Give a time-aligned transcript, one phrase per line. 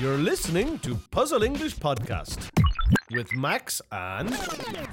[0.00, 2.38] You're listening to Puzzle English Podcast
[3.10, 4.30] with Max and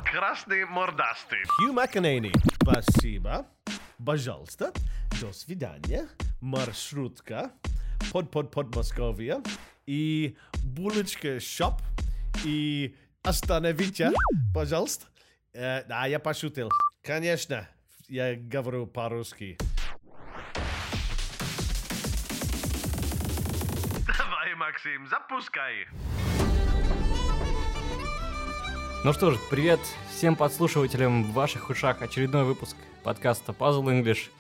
[0.06, 1.42] Krasny mordasty.
[1.60, 2.32] Hugh McEnany.
[2.62, 3.46] Спасибо.
[4.04, 4.72] Пожалуйста.
[5.20, 6.08] До свидания.
[6.42, 7.52] Маршрутка.
[8.12, 9.42] Под под под Московия.
[9.86, 11.82] И булочка шоп.
[12.46, 14.12] И остановите,
[14.54, 15.06] пожалуйста.
[15.54, 16.70] Э, да, я пошутил.
[17.04, 17.68] Конечно,
[18.08, 19.58] я говорю по-русски.
[24.87, 25.89] Максим, запускай.
[29.03, 32.03] Ну что ж, привет всем подслушивателям в ваших ушах.
[32.03, 34.31] Очередной выпуск подкаста Puzzle English.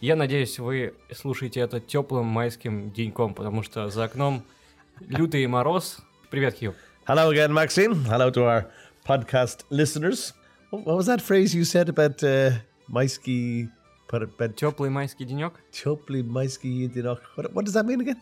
[0.00, 4.44] Я надеюсь, вы слушаете это теплым майским деньком, потому что за окном
[5.00, 5.98] лютый мороз.
[6.30, 6.74] Привет, Хью.
[7.06, 7.94] Hello again, Maxine.
[8.06, 8.70] Hello to our
[9.06, 10.32] podcast listeners.
[10.70, 12.52] What was that phrase you said about uh,
[12.88, 13.68] майский...
[14.56, 15.54] Теплый майский денек.
[15.70, 17.20] теплый майский единок?
[17.36, 18.18] What, what does that mean again?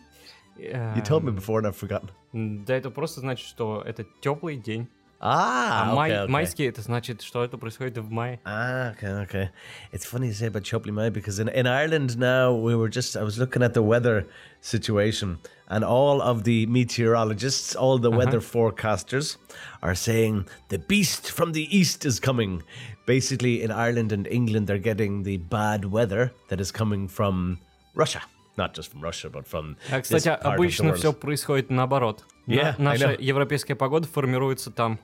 [0.58, 2.08] You told me before and I've forgotten.
[2.32, 4.88] Да, это просто значит, что это теплый день.
[5.18, 6.28] Ah, А май- okay, okay.
[6.28, 8.38] майский это значит, что это происходит в мае.
[8.44, 9.48] Ah, okay, okay.
[9.90, 13.16] It's funny you say about Chopley Mai because in, in Ireland now we were just
[13.16, 14.26] I was looking at the weather
[14.60, 19.38] situation and all of the meteorologists, all the weather forecasters
[19.82, 22.62] are saying the beast from the east is coming.
[23.06, 27.58] Basically in Ireland and England they're getting the bad weather that is coming from
[27.94, 28.20] Russia.
[28.56, 30.98] Not just from Russia, but from А, this кстати, part of the обычно world.
[30.98, 32.24] все происходит наоборот.
[32.46, 33.20] На- Yeah, I наша know.
[33.20, 34.98] европейская погода формируется там.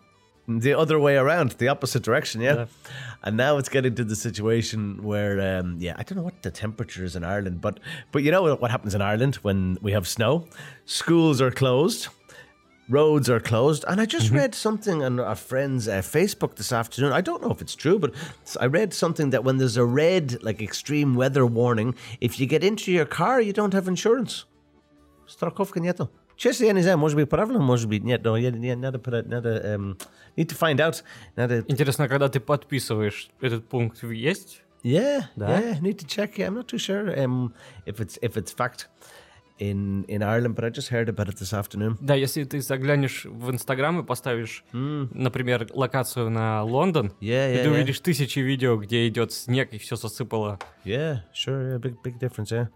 [0.48, 2.55] the other way around, the opposite direction, yeah.
[2.55, 2.66] Yeah.
[3.22, 6.50] And now it's getting to the situation where, um, yeah, I don't know what the
[6.50, 7.78] temperature is in Ireland, but
[8.10, 10.46] but you know what, what happens in Ireland when we have snow?
[10.84, 12.08] Schools are closed,
[12.88, 17.12] roads are closed, and I just read something on a friend's uh, Facebook this afternoon.
[17.12, 18.12] I don't know if it's true, but
[18.60, 22.62] I read something that when there's a red, like extreme weather warning, if you get
[22.64, 24.44] into your car, you don't have insurance.
[25.27, 26.10] Страховка нету.
[26.36, 29.22] Честно, я не знаю, может быть, правильно, может быть, нет, но я, я- надо, про-
[29.22, 29.96] надо, эм,
[30.36, 31.02] need to find out.
[31.36, 34.62] Надо, Интересно, когда ты подписываешь этот пункт, есть?
[34.83, 35.61] yeah, Да?
[35.61, 36.36] yeah, need to check.
[36.39, 37.52] Yeah, I'm not too sure um,
[37.86, 38.89] if it's if it's fact
[39.59, 41.97] In in Ireland, but I just heard about it this afternoon.
[41.99, 47.69] Да, если ты заглянешь в Инстаграм и поставишь, например, локацию на Лондон, Yeah, yeah, ты
[47.69, 47.73] yeah.
[47.73, 50.59] увидишь тысячи видео, где идет снег и все засыпало.
[50.85, 52.51] Yeah, sure, yeah, big big difference.
[52.51, 52.67] Yeah.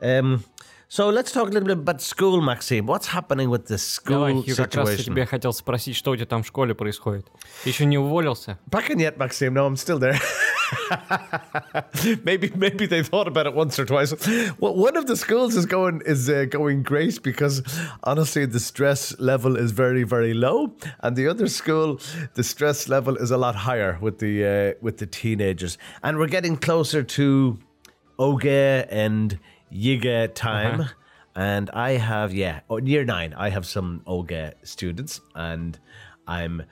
[0.00, 0.44] Um,
[0.88, 2.86] so let's talk a little bit about school, Maxime.
[2.86, 5.04] What's happening with the Давай, school Хью, как раз я situation?
[5.04, 7.26] тебя хотел спросить, что у тебя там в школе происходит.
[7.64, 8.58] Ты еще не уволился?
[8.70, 9.52] Back in yet, Maxime?
[9.52, 10.16] No, I'm still there.
[12.24, 14.12] maybe maybe they thought about it once or twice.
[14.58, 17.62] Well, one of the schools is going is uh, going great because
[18.04, 22.00] honestly, the stress level is very very low, and the other school,
[22.34, 26.28] the stress level is a lot higher with the uh, with the teenagers, and we're
[26.28, 27.58] getting closer to
[28.18, 29.38] Oge and
[29.72, 30.88] Yiga time.
[31.36, 35.78] And I have, yeah, oh, year nine, I have some Oge students, and
[36.26, 36.64] I'm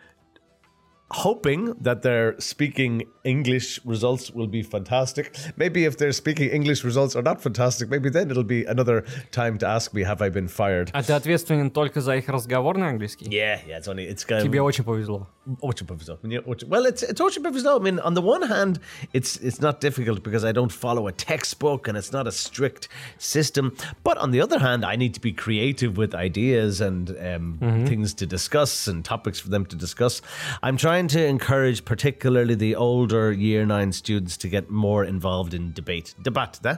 [1.13, 5.35] hoping that their speaking English results will be fantastic.
[5.57, 9.57] Maybe if their speaking English results are not fantastic, maybe then it'll be another time
[9.57, 10.89] to ask me, have I been fired?
[10.94, 13.25] А ты ответственен только за их разговорный английский?
[13.25, 15.28] Yeah, yeah, it's only, it's going Тебе очень повезло.
[15.59, 16.17] Очень повезло.
[16.23, 17.75] Мне очень- Well, it's it's очень повезло.
[17.78, 18.79] I mean, on the one hand,
[19.12, 22.88] it's it's not difficult because I don't follow a textbook and it's not a strict
[23.17, 23.75] system.
[24.03, 27.57] But on the other hand, I need to be creative with ideas and um,
[27.88, 30.22] things to discuss and topics for them to discuss.
[30.63, 35.72] I'm trying to encourage, particularly the older year nine students, to get more involved in
[35.72, 36.76] debate, debate, da?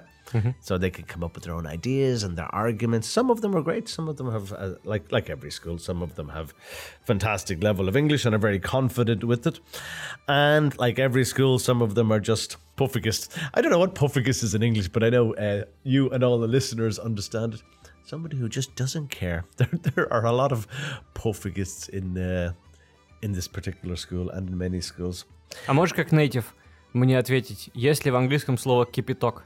[0.61, 3.09] so they can come up with their own ideas and their arguments.
[3.09, 3.89] Some of them are great.
[3.89, 6.55] Some of them have, uh, like like every school, some of them have
[7.05, 9.61] fantastic level of English and are very confident with it.
[10.27, 13.37] And like every school, some of them are just puffiest.
[13.55, 16.39] I don't know what puffiest is in English, but I know uh, you and all
[16.39, 17.63] the listeners understand it.
[18.05, 19.45] Somebody who just doesn't care.
[19.57, 20.67] There, there are a lot of
[21.15, 22.53] puffigists in uh,
[23.22, 25.26] in this particular school and in many schools.
[25.68, 26.54] А можешь как нейтив
[26.94, 29.44] мне ответить, есть ли в английском слово кипяток?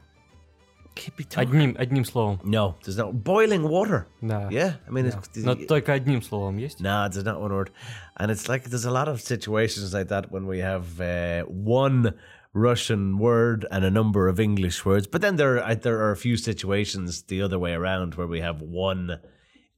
[0.94, 2.40] Kippy Одним, одним словом.
[2.42, 4.06] No, there's no boiling water.
[4.20, 4.48] Да.
[4.50, 5.18] Yeah, I mean, Да.
[5.18, 6.80] it's, Но только одним словом есть?
[6.80, 7.70] No, there's not one word.
[8.16, 12.14] And it's like there's a lot of situations like that when we have uh, one
[12.52, 15.06] Russian word and a number of English words.
[15.06, 18.40] But then there are, there are a few situations the other way around where we
[18.40, 19.20] have one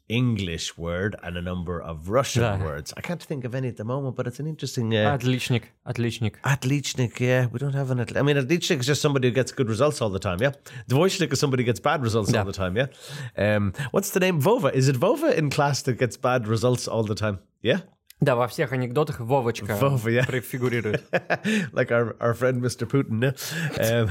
[0.09, 2.59] English word and a number of Russian Да.
[2.65, 2.93] words.
[2.97, 4.93] I can't think of any at the moment, but it's an interesting.
[4.93, 6.35] Uh, Отличник, отличник.
[6.45, 7.99] Atlichnik, yeah, we don't have an.
[7.99, 10.53] Atl- I mean, Atlichnik is just somebody who gets good results all the time, yeah.
[10.89, 12.41] Dvoishnik is somebody who gets bad results Yeah.
[12.41, 12.89] all the time, yeah.
[13.39, 14.41] Um, what's the name?
[14.43, 14.73] Vova.
[14.75, 17.39] Is it Vova in class that gets bad results all the time?
[17.63, 17.83] Yeah.
[18.21, 20.27] Да, во всех анекдотах Вовочка Вова, yeah.
[20.27, 21.05] префигурирует.
[21.73, 22.85] like our, our friend Mr.
[22.85, 23.23] Putin.
[23.23, 24.03] Yeah?
[24.03, 24.09] Um,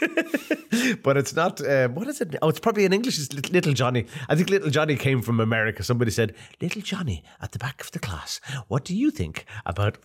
[1.02, 1.60] but it's not.
[1.60, 2.36] Uh, what is it?
[2.42, 3.18] Oh, it's probably in English.
[3.18, 4.06] It's Little Johnny.
[4.28, 5.82] I think Little Johnny came from America.
[5.82, 8.40] Somebody said, "Little Johnny at the back of the class.
[8.68, 9.98] What do you think about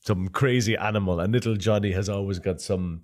[0.00, 3.02] some crazy animal?" And Little Johnny has always got some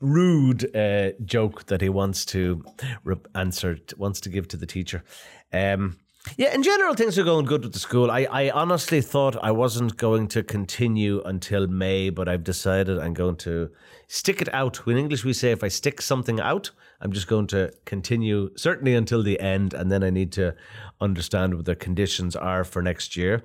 [0.00, 2.64] rude uh, joke that he wants to
[3.04, 5.04] re- answer, wants to give to the teacher.
[5.52, 5.98] Um,
[6.37, 8.09] yeah, in general, things are going good with the school.
[8.09, 13.13] I, I honestly thought I wasn't going to continue until May, but I've decided I'm
[13.13, 13.69] going to
[14.07, 14.81] stick it out.
[14.87, 16.71] In English, we say if I stick something out,
[17.01, 20.55] I'm just going to continue, certainly until the end, and then I need to
[20.99, 23.43] understand what the conditions are for next year.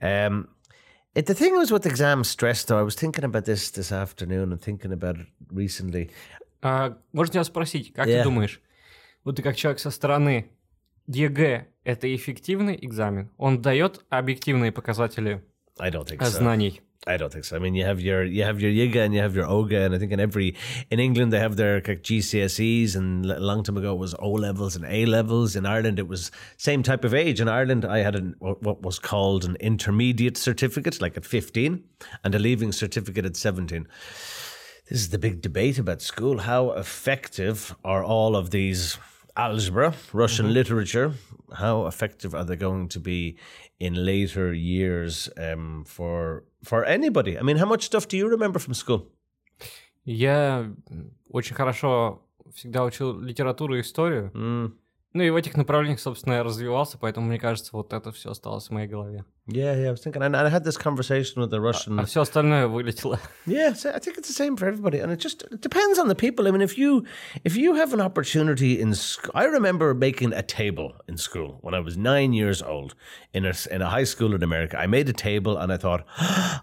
[0.00, 0.48] Um,
[1.16, 4.52] it, the thing was with exam stress, though, I was thinking about this this afternoon
[4.52, 6.10] and thinking about it recently.
[6.62, 8.18] А, можно тебя спросить, как Yeah.
[8.22, 8.60] ты думаешь,
[9.24, 10.50] вот ты как человек со стороны,
[11.06, 13.30] ЕГЭ – это эффективный экзамен?
[13.36, 15.42] Он дает объективные показатели
[15.78, 16.38] I don't think э, so.
[16.38, 16.80] знаний?
[17.06, 17.56] I don't think so.
[17.56, 19.94] I mean, you have your you have your Yiga and you have your Oga, and
[19.94, 20.54] I think in every
[20.90, 24.32] in England they have their like, GCSEs, and a long time ago it was O
[24.32, 25.56] levels and A levels.
[25.56, 27.40] In Ireland, it was same type of age.
[27.40, 31.84] In Ireland, I had an, what what was called an intermediate certificate, like at fifteen,
[32.22, 33.88] and a leaving certificate at seventeen.
[34.90, 36.40] This is the big debate about school.
[36.40, 38.98] How effective are all of these
[39.36, 41.12] algebra, Russian literature?
[41.52, 43.36] How effective are they going to be
[43.78, 47.38] in later years um, for for anybody?
[47.38, 49.06] I mean, how much stuff do you remember from school?
[50.04, 52.22] Я м, очень хорошо
[52.54, 54.30] всегда учил литературу и историю.
[54.34, 54.72] Mm.
[55.14, 58.68] Ну и в этих направлениях, собственно, я развивался, поэтому, мне кажется, вот это все осталось
[58.68, 59.24] в моей голове.
[59.48, 59.88] Yeah, yeah.
[59.88, 61.98] I was thinking, and I had this conversation with the Russian.
[61.98, 63.18] А все остальное вылетело.
[63.44, 66.06] Yeah, so I think it's the same for everybody, and it just it depends on
[66.06, 66.46] the people.
[66.46, 67.04] I mean, if you
[67.42, 71.74] if you have an opportunity in school, I remember making a table in school when
[71.74, 72.94] I was nine years old
[73.34, 74.78] in a in a high school in America.
[74.78, 76.06] I made a table, and I thought,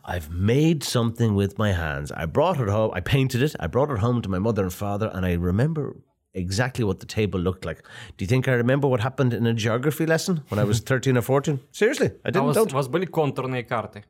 [0.06, 2.14] I've made something with my hands.
[2.14, 2.92] I brought it home.
[2.94, 3.58] I painted it.
[3.60, 5.98] I brought it home to my mother and father, and I remember.
[6.34, 7.82] Exactly what the table looked like.
[8.18, 11.18] Do you think I remember what happened in a geography lesson when I was 13
[11.18, 11.60] or 14?
[11.72, 12.46] Seriously, I А у didn't.
[12.46, 12.72] вас, don't.
[12.74, 14.04] у вас были контурные карты?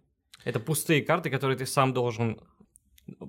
[0.43, 2.37] Это пустые карты, которые ты сам должен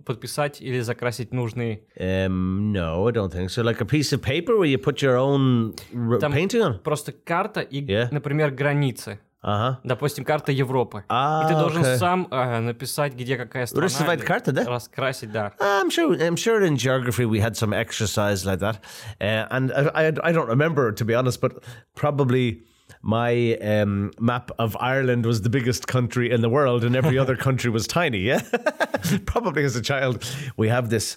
[0.04, 1.82] подписать или закрасить нужные.
[1.98, 3.62] Um, no, I don't think so.
[3.62, 6.78] Like a piece of paper where you put your own r- Там painting on.
[6.82, 8.08] Просто карта и, Yeah.
[8.10, 9.18] например, границы.
[9.42, 9.76] Uh huh.
[9.84, 11.04] Допустим, карта Европы.
[11.08, 11.96] А, и ты должен окей.
[11.96, 13.86] сам э, написать, где какая страна.
[13.86, 14.64] Рисовать или карты, да?
[14.64, 15.52] Раскрасить, да.
[15.60, 16.16] I'm sure.
[16.18, 18.80] I'm sure in geography we had some exercise like that,
[19.20, 21.62] uh, and I, I I don't remember to be honest, but
[21.94, 22.62] probably
[23.00, 27.36] my um, map of Ireland was the biggest country in the world, and every other
[27.36, 28.18] country was tiny.
[28.18, 28.42] Yeah,
[29.24, 30.24] probably as a child
[30.56, 31.16] we have this.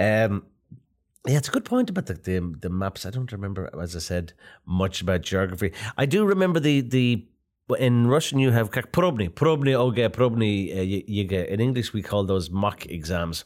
[0.00, 0.42] Um,
[1.28, 3.06] yeah, it's a good point about the, the the maps.
[3.06, 4.32] I don't remember, as I said,
[4.64, 5.72] much about geography.
[5.96, 7.24] I do remember the the
[7.78, 11.46] in Russian you have как probny, probny oge, probny uh, y- yiga.
[11.48, 13.44] In English we call those mock exams.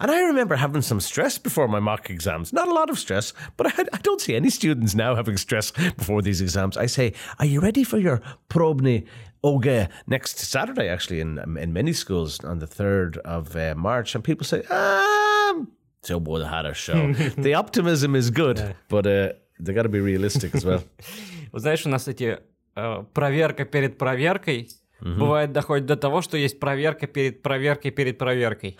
[0.00, 2.52] And I remember having some stress before my mock exams.
[2.52, 5.70] Not a lot of stress, but I, I don't see any students now having stress
[5.70, 6.76] before these exams.
[6.76, 9.06] I say, "Are you ready for your probny
[9.44, 14.24] oge next Saturday?" Actually, in in many schools on the third of uh, March, and
[14.24, 15.68] people say, "Um."
[16.02, 17.12] So we'll had a show.
[17.38, 20.82] the optimism is good, but uh, they got to be realistic as well.
[21.52, 22.38] Вот знаешь, у нас эти
[22.75, 24.69] э, проверка перед проверкой
[25.01, 28.77] бывает доходит до того, что есть проверка перед проверкой перед проверкой.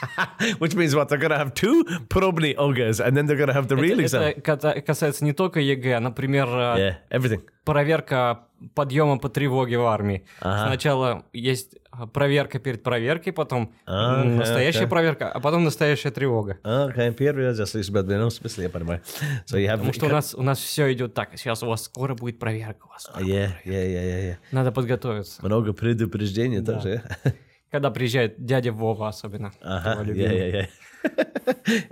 [0.58, 1.08] Which means what?
[1.08, 4.42] They're to have two probably ogas and then they're to have the real это, exam.
[4.42, 7.42] это касается не только ЕГЭ, а, например, э, yeah, everything.
[7.64, 10.24] проверка подъема по тревоге в армии.
[10.40, 14.90] Сначала есть э, проверка перед проверкой, потом А, окей, настоящая окей.
[14.90, 16.58] проверка, а потом настоящая тревога.
[16.64, 19.02] Okay, первый раз я слышу, ну, в смысле, я понимаю.
[19.46, 19.72] So have...
[19.72, 21.30] Потому что у нас, у нас все идет так.
[21.36, 22.86] Сейчас у вас скоро будет проверка.
[22.86, 23.68] У вас скоро Yeah, проверка.
[23.68, 24.36] yeah, yeah, yeah, yeah.
[24.52, 25.44] Надо подготовиться.
[25.44, 27.02] Много предупреждений тоже.
[27.24, 27.34] yeah?
[27.70, 29.52] Когда приезжает дядя Вова особенно.
[29.60, 30.68] Ага, yeah, yeah, yeah.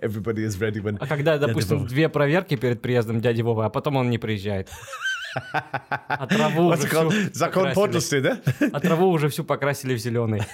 [0.03, 0.97] Everybody is ready when...
[1.01, 1.89] А когда, допустим, Вова.
[1.89, 4.69] две проверки перед приездом дяди Вовы, а потом он не приезжает.
[6.09, 7.11] А траву уже called?
[7.11, 8.41] всю Закон подлости, да?
[8.73, 10.43] А траву уже всю покрасили в зеленый.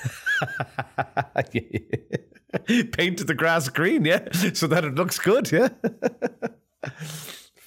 [2.53, 4.29] Painted the grass green, yeah?
[4.55, 5.71] So that it looks good, yeah?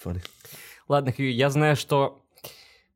[0.03, 0.22] Funny.
[0.89, 2.25] Ладно, Хью, я знаю, что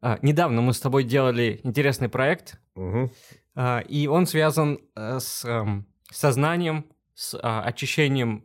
[0.01, 3.11] а, недавно мы с тобой делали интересный проект, Мгм.
[3.55, 8.43] а, и он связан э, с эм, сознанием, с а, очищением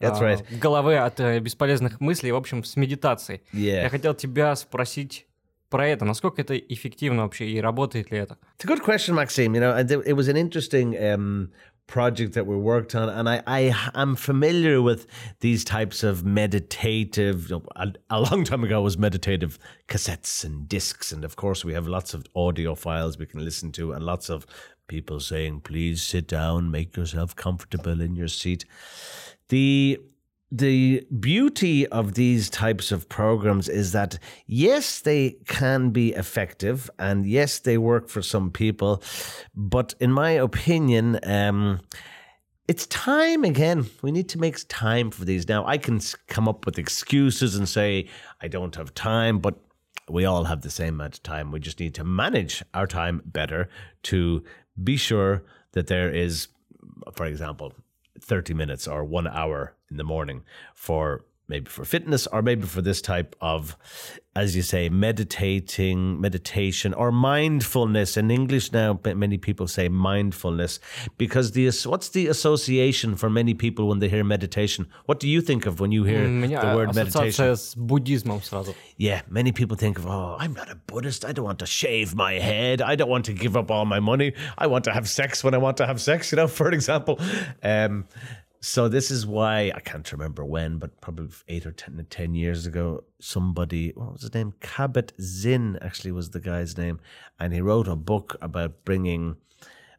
[0.00, 0.58] That's а, right.
[0.58, 3.42] головы от э, бесполезных мыслей, в общем, с медитацией.
[3.52, 3.88] Я Yeah.
[3.88, 5.26] хотел тебя спросить
[5.70, 8.38] про это, насколько это эффективно вообще и работает ли это?
[8.58, 9.54] It's a good question, Maxime.
[9.54, 9.76] You know,
[10.06, 11.50] it was an interesting um,
[11.88, 15.08] project that we worked on, and I, I am familiar with
[15.40, 17.50] these types of meditative.
[17.74, 21.88] A, a long time ago was meditative cassettes and discs, and of course we have
[21.88, 24.46] lots of audio files we can listen to, and lots of
[24.86, 28.64] people saying, "Please sit down, make yourself comfortable in your seat."
[29.48, 29.98] The
[30.50, 37.26] the beauty of these types of programs is that yes they can be effective and
[37.26, 39.02] yes they work for some people
[39.54, 41.80] but in my opinion um,
[42.66, 43.86] it's time again.
[44.02, 45.48] We need to make time for these.
[45.48, 48.08] Now i can come up with excuses and say
[48.40, 49.58] i don't have time but
[50.08, 51.50] we all have the same amount of time.
[51.50, 53.68] We just need to manage our time better
[54.04, 54.42] to
[54.82, 56.48] be sure that there is
[57.12, 57.72] for example
[58.22, 60.44] 30 minutes or one hour in the morning
[60.74, 63.76] for maybe for fitness or maybe for this type of
[64.36, 68.16] as you say meditating meditation or mindfulness.
[68.16, 70.78] In english now many people say mindfulness
[71.16, 74.86] because the what's the association for many people when they hear meditation?
[75.06, 77.44] What do you think of when you hear mm, the word meditation?
[78.96, 81.24] yeah many people think of oh i'm not a buddhist.
[81.24, 82.80] I don't want to shave my head.
[82.80, 84.34] I don't want to give up all my money.
[84.56, 87.18] I want to have sex when i want to have sex you know for example.
[87.62, 88.04] Um,
[88.60, 92.66] so this is why I can't remember when, but probably eight or ten, 10 years
[92.66, 94.54] ago, somebody what was his name?
[94.60, 97.00] Kabat-Zinn actually was the guy's name,
[97.38, 99.36] and he wrote a book about bringing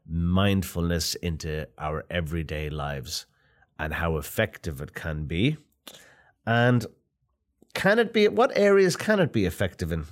[0.08, 3.26] mindfulness into our everyday lives
[3.78, 5.58] and how effective it can be,
[6.46, 6.86] and
[7.74, 8.28] can it be?
[8.28, 10.06] What areas can it be effective in?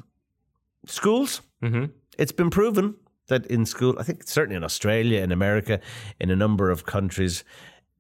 [0.86, 1.42] Schools.
[1.62, 1.86] Mm-hmm.
[2.18, 2.96] It's been proven
[3.28, 5.80] that in school, I think certainly in Australia, in America,
[6.20, 7.44] in a number of countries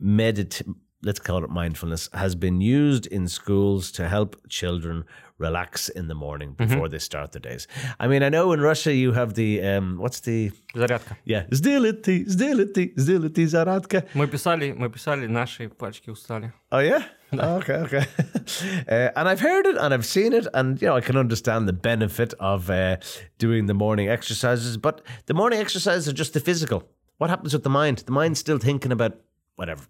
[0.00, 0.62] medit
[1.04, 5.04] let's call it mindfulness has been used in schools to help children
[5.38, 7.66] relax in the morning before they start their days
[7.98, 11.16] i mean i know in russia you have the um what's the Зарядка.
[11.24, 16.52] yeah сделайте сделайте сделайте зарядка Мы писали, мы писали, наши пальчики устали.
[16.70, 17.04] Oh yeah.
[17.32, 18.04] Oh, okay, okay.
[18.88, 21.66] uh, and I've heard it and I've seen it, and you know I can understand
[21.66, 22.96] the benefit of uh,
[23.38, 24.76] doing the morning exercises.
[24.76, 26.84] But the morning exercises are just the physical.
[27.18, 27.98] What happens with the mind?
[28.06, 29.12] The mind's still thinking about
[29.56, 29.82] whatever,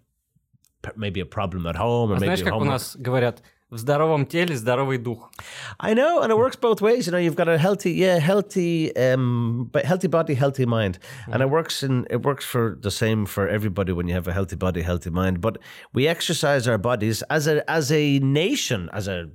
[0.81, 2.67] p- maybe a problem at home or А maybe знаешь, как у homework.
[2.73, 5.31] нас говорят, в здоровом теле здоровый дух.
[5.79, 7.07] I know, and it works both ways.
[7.07, 11.41] You know, you've got a healthy, yeah, healthy, um, but healthy body, healthy mind, and
[11.41, 14.55] it works in it works for the same for everybody when you have a healthy
[14.55, 15.41] body, healthy mind.
[15.41, 15.57] But
[15.91, 19.29] we exercise our bodies as a as a nation, as a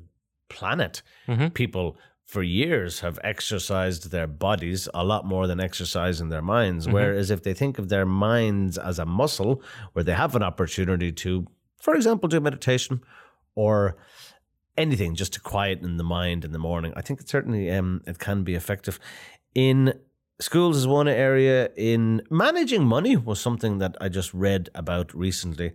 [0.49, 1.03] planet.
[1.55, 1.97] People
[2.34, 6.88] for years have exercised their bodies a lot more than exercising their minds.
[6.88, 9.62] Whereas if they think of their minds as a muscle,
[9.94, 11.46] where they have an opportunity to,
[11.80, 13.02] for example, do meditation
[13.54, 13.98] or
[14.76, 16.92] anything just to quieten the mind in the morning.
[16.96, 19.00] I think it certainly um, it can be effective.
[19.54, 19.94] In
[20.40, 21.70] schools is one area.
[21.78, 25.74] In managing money was something that I just read about recently.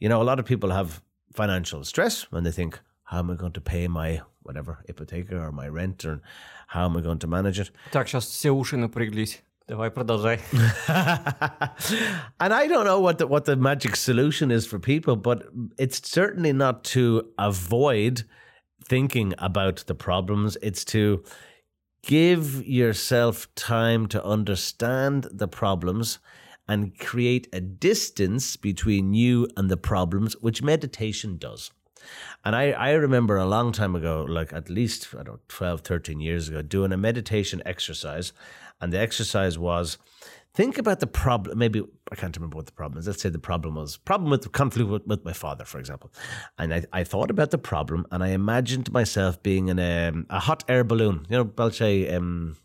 [0.00, 3.35] You know, a lot of people have financial stress when they think, "How am I
[3.35, 6.21] going to pay my whatever hypotheca or my rent, or
[6.67, 9.41] how am I going to manage it?" Так, сейчас все уши напряглись.
[9.69, 10.39] Давай продолжай.
[12.39, 15.43] and I don't know what the, what the magic solution is for people, but
[15.77, 18.23] it's certainly not to avoid
[18.83, 20.57] thinking about the problems.
[20.63, 21.23] It's to
[22.01, 26.17] give yourself time to understand the problems
[26.67, 31.71] and create a distance between you and the problems, which meditation does.
[32.44, 35.80] And I, I remember a long time ago, like at least, I don't know, 12,
[35.80, 38.32] 13 years ago, doing a meditation exercise.
[38.80, 39.98] And the exercise was
[40.54, 41.58] think about the problem.
[41.58, 43.06] Maybe I can't remember what the problem is.
[43.06, 46.12] Let's say the problem was problem with conflict with, with my father, for example.
[46.58, 50.26] And I, I thought about the problem and I imagined myself being in a, um,
[50.30, 51.26] a hot air balloon.
[51.28, 52.56] You know, Belche, um,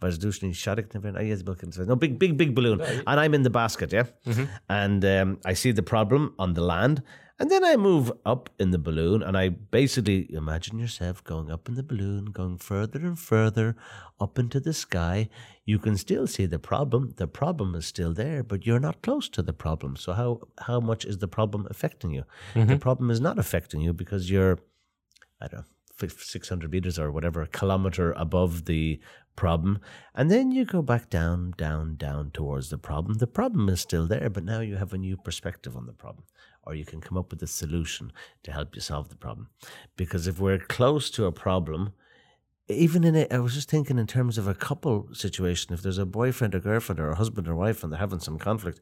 [0.00, 2.80] Bezdushny Shadik oh, No, big, big, big balloon.
[2.80, 4.04] Oh, and I'm in the basket, yeah?
[4.26, 4.44] Mm-hmm.
[4.68, 7.02] And um, I see the problem on the land
[7.40, 11.70] and then I move up in the balloon and I basically imagine yourself going up
[11.70, 13.76] in the balloon, going further and further
[14.20, 15.30] up into the sky.
[15.64, 17.14] You can still see the problem.
[17.16, 19.96] The problem is still there, but you're not close to the problem.
[19.96, 22.24] So how how much is the problem affecting you?
[22.52, 22.76] The mm-hmm.
[22.76, 24.58] problem is not affecting you because you're
[25.40, 25.64] I don't know,
[26.08, 29.00] 600 meters or whatever, a kilometer above the
[29.34, 29.80] problem.
[30.14, 33.14] And then you go back down, down, down towards the problem.
[33.18, 36.24] The problem is still there, but now you have a new perspective on the problem.
[36.64, 38.12] Or you can come up with a solution
[38.42, 39.48] to help you solve the problem.
[39.96, 41.92] Because if we're close to a problem,
[42.68, 45.98] even in it, I was just thinking in terms of a couple situation, if there's
[45.98, 48.80] a boyfriend or girlfriend or a husband or wife and they're having some conflict,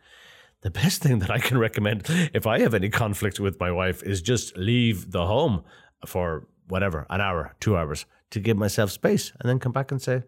[0.63, 2.05] the best thing that I can recommend
[2.35, 5.65] if I have any conflict with my wife is just leave the home
[6.07, 10.03] for whatever, an hour, two hours to give myself space and then come back and
[10.03, 10.23] say,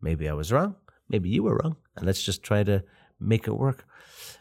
[0.00, 0.76] maybe I was wrong,
[1.08, 2.84] maybe you were wrong, and let's just try to
[3.18, 3.86] make it work.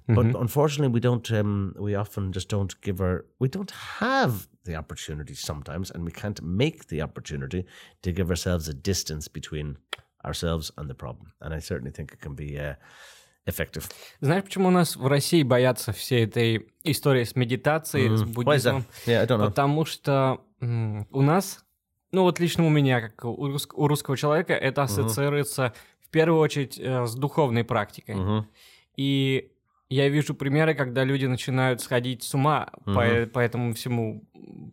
[0.06, 1.30] But unfortunately, we don't.
[1.30, 3.24] Um, we often just don't give our.
[3.38, 4.32] We don't have
[4.64, 7.66] the opportunity sometimes, and we can't make the opportunity
[8.02, 9.76] to give ourselves a distance between
[10.24, 11.32] ourselves and the problem.
[11.40, 12.58] And I certainly think it can be.
[12.58, 12.74] Uh,
[13.46, 13.88] effective.
[14.20, 18.26] Знаешь, почему у нас в России боятся всей этой истории с медитацией, с Why is
[18.26, 18.34] that?
[18.34, 18.84] буддизмом?
[19.06, 19.46] Yeah, I don't know.
[19.46, 21.64] Потому что м, у нас,
[22.12, 26.40] ну вот лично у меня, как у, рус- у русского человека, это ассоциируется в первую
[26.42, 28.16] очередь э, с духовной практикой.
[28.16, 28.48] Мгм.
[28.96, 29.50] И
[29.93, 34.23] я вижу примеры, когда люди начинают сходить с ума по, по этому всему,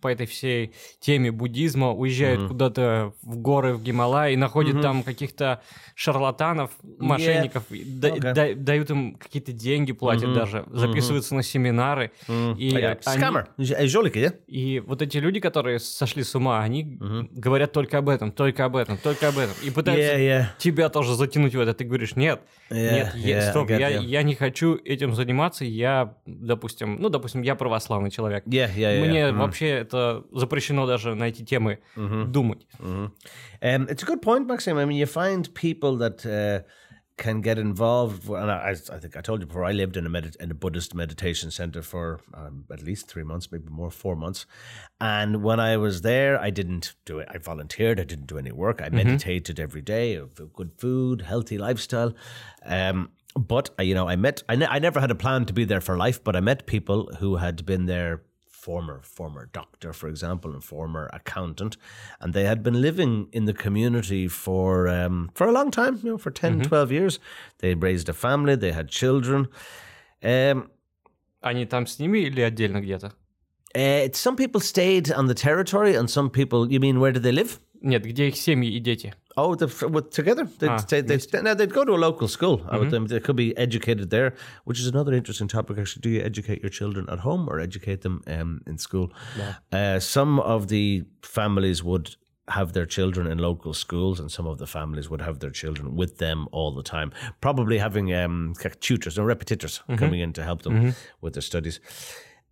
[0.01, 5.61] по этой всей теме буддизма, уезжают куда-то в горы, в Гималай и находят там каких-то
[5.95, 12.11] шарлатанов, мошенников, и да- да- дают им какие-то деньги, платят даже, записываются на семинары.
[12.29, 12.99] И, Oh, yeah.
[13.05, 13.71] они-.
[13.73, 14.35] Э, жулики, yeah?
[14.47, 16.99] и вот эти люди, которые сошли с ума, они
[17.31, 19.55] говорят только об этом, только об этом, только об этом.
[19.63, 20.45] И пытаются Yeah, yeah.
[20.59, 21.75] тебя тоже затянуть в это.
[21.75, 26.98] Ты говоришь, нет, Yeah, нет, yeah, стоп, я, я не хочу этим заниматься, я, допустим,
[27.00, 28.46] ну, допустим, я православный человек.
[28.48, 29.00] Yeah, yeah, yeah.
[29.08, 29.38] Мне Mhm.
[29.38, 32.68] вообще это запрещено даже на эти темы думать.
[33.62, 34.78] Um, it's a good point, Maxim.
[34.78, 36.64] I mean, you find people that uh,
[37.18, 38.28] can get involved.
[38.30, 39.64] And I, I think I told you before.
[39.64, 43.24] I lived in a medit- in a Buddhist meditation center for um, at least three
[43.24, 44.46] months, maybe more, four months.
[45.00, 47.28] And when I was there, I didn't do it.
[47.34, 48.00] I volunteered.
[48.00, 48.82] I didn't do any work.
[48.82, 50.16] I meditated every day.
[50.16, 52.14] Of good food, healthy lifestyle.
[52.66, 54.44] Um, but uh, you know, I met.
[54.50, 56.66] I, ne- I never had a plan to be there for life, but I met
[56.66, 61.78] people who had been there former former doctor, for example, and former accountant,
[62.20, 66.10] and they had been living in the community for um, for a long time, you
[66.12, 67.20] know, for 10, 12 years.
[67.60, 69.48] They raised a family, they had children.
[70.24, 70.70] Um,
[71.42, 73.12] Они там с ними или отдельно где-то?
[73.76, 76.72] uh, some people stayed on the territory, and some people.
[76.72, 77.60] You mean where did they live?
[77.82, 79.14] Нет, где их семьи и дети?
[79.38, 80.46] Oh, the, with, together.
[80.60, 82.66] They'd, Ah, stay, they'd, stay, now they'd go to a local school.
[82.70, 84.34] I would, um, they could be educated there,
[84.64, 85.78] which is another interesting topic.
[85.78, 89.12] Actually, do you educate your children at home or educate them um, in school?
[89.72, 92.16] Uh, some of the families would
[92.48, 95.96] have their children in local schools, and some of the families would have their children
[95.96, 97.12] with them all the time.
[97.42, 101.42] Probably having um, kind of tutors or repetitors coming in to help them with their
[101.44, 101.80] studies.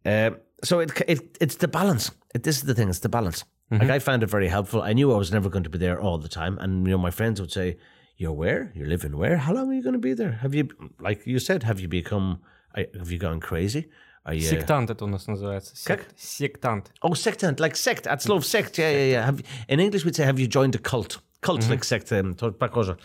[0.05, 0.31] Uh,
[0.63, 2.12] so it, it it's the balance.
[2.36, 2.89] It, this is the thing.
[2.89, 3.45] It's the balance.
[3.72, 4.81] Like I found it very helpful.
[4.83, 7.00] I knew I was never going to be there all the time, and you know
[7.00, 7.77] my friends would say,
[8.17, 8.72] "You're where?
[8.75, 9.38] You're living where?
[9.38, 10.33] How long are you going to be there?
[10.43, 10.67] Have you,
[11.00, 12.39] like you said, have you become?
[12.75, 13.89] I- Have you gone crazy?
[14.27, 15.74] Are you?" Сектант это у нас называется.
[15.87, 16.01] Как?
[16.16, 16.92] Сект- Сектант.
[17.01, 18.05] Oh, sectant, like sect.
[18.05, 18.77] At Slov sect.
[18.77, 19.25] Yeah, yeah, yeah.
[19.25, 22.10] Have, in English, we'd say, "Have you joined a cult?" Cult like sect.
[22.10, 22.98] Um, bakosa.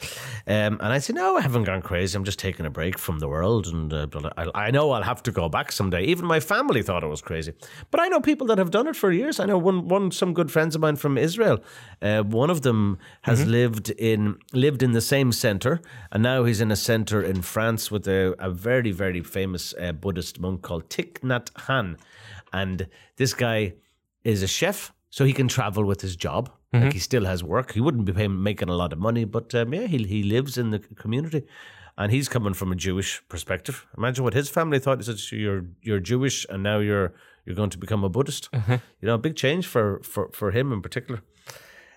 [0.48, 2.18] um, and I said, "No, I haven't gone crazy.
[2.18, 5.22] I'm just taking a break from the world, and uh, I, I know I'll have
[5.24, 7.54] to go back someday." Even my family thought I was crazy,
[7.92, 9.40] but I know people that have done it for years.
[9.40, 11.60] I know one, one, some good friends of mine from Israel.
[12.02, 15.80] Uh, one of them has lived in lived in the same center,
[16.12, 19.92] and now he's in a center in France with a, a very, very famous uh,
[19.92, 22.00] Buddhist monk called Thich Nhat Hanh,
[22.52, 23.74] and this guy
[24.24, 26.50] is a chef, so he can travel with his job.
[26.73, 27.73] Like he still has work.
[27.73, 30.57] He wouldn't be paying, making a lot of money, but um, yeah, he he lives
[30.59, 31.43] in the community,
[31.97, 33.87] and he's coming from a Jewish perspective.
[33.97, 34.99] Imagine what his family thought.
[34.99, 37.13] He said, "So "You're you're Jewish, and now you're
[37.47, 38.49] you're going to become a Buddhist."
[39.01, 41.21] You know, a big change for for for him in particular.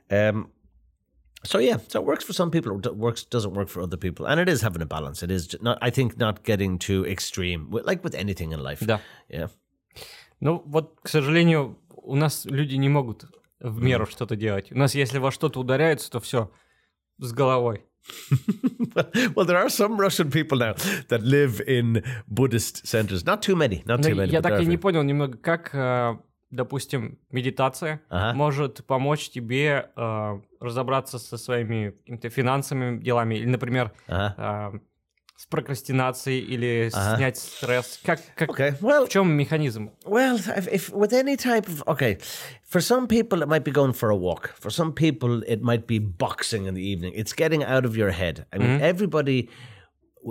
[0.10, 0.52] Um,
[1.44, 2.72] so yeah, so it works for some people.
[2.86, 5.24] It works doesn't work for other people, and it is having a balance.
[5.26, 5.78] It is ju- not.
[5.88, 8.86] I think not getting too extreme, with- like with anything in life.
[8.86, 9.00] Да.
[9.30, 9.48] Yeah.
[10.40, 13.26] Ну, вот, к сожалению, у нас люди не могут
[13.61, 14.73] в меру что-то делать.
[14.73, 16.51] У нас, если во что-то ударяются, то все
[17.19, 17.85] с головой.
[19.35, 20.75] well, there are some Russian people now
[21.09, 23.25] that live in Buddhist centers.
[23.25, 23.83] Not too many.
[23.85, 24.31] Not too many.
[24.31, 26.16] я так и не понял немного, как, э,
[26.51, 28.37] допустим, медитация Ага.
[28.37, 34.81] может помочь тебе э, разобраться со своими какими-то финансовыми делами, или, например, Ага.
[35.36, 37.18] э, с прокрастинацией, или Ага.
[37.18, 38.00] снять стресс.
[38.04, 38.76] Как, как, Okay.
[38.82, 39.92] Well, В чем механизм?
[40.06, 42.18] Well, if, if with any type of okay,
[42.64, 44.54] for some people it might be going for a walk.
[44.60, 47.14] For some people it might be boxing in the evening.
[47.16, 48.46] It's getting out of your head.
[48.54, 49.50] I mean, everybody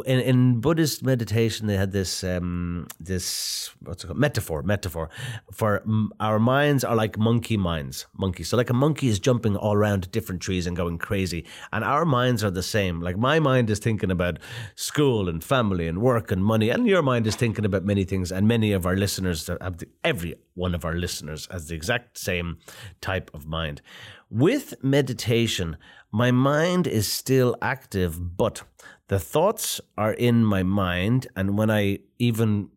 [0.05, 5.09] in, in Buddhist meditation they had this um, this what's it called metaphor metaphor
[5.51, 8.49] for mm, our minds are like monkey minds monkeys.
[8.49, 12.05] So like a monkey is jumping all around different trees and going crazy, and our
[12.05, 13.01] minds are the same.
[13.01, 14.39] Like my mind is thinking about
[14.75, 18.31] school and family and work and money, and your mind is thinking about many things.
[18.31, 22.17] And many of our listeners have the, every one of our listeners has the exact
[22.17, 22.57] same
[23.01, 23.81] type of mind.
[24.29, 25.77] With meditation,
[26.11, 28.63] my mind is still active, but
[29.07, 31.27] the thoughts are in my mind.
[31.35, 32.69] And when I even,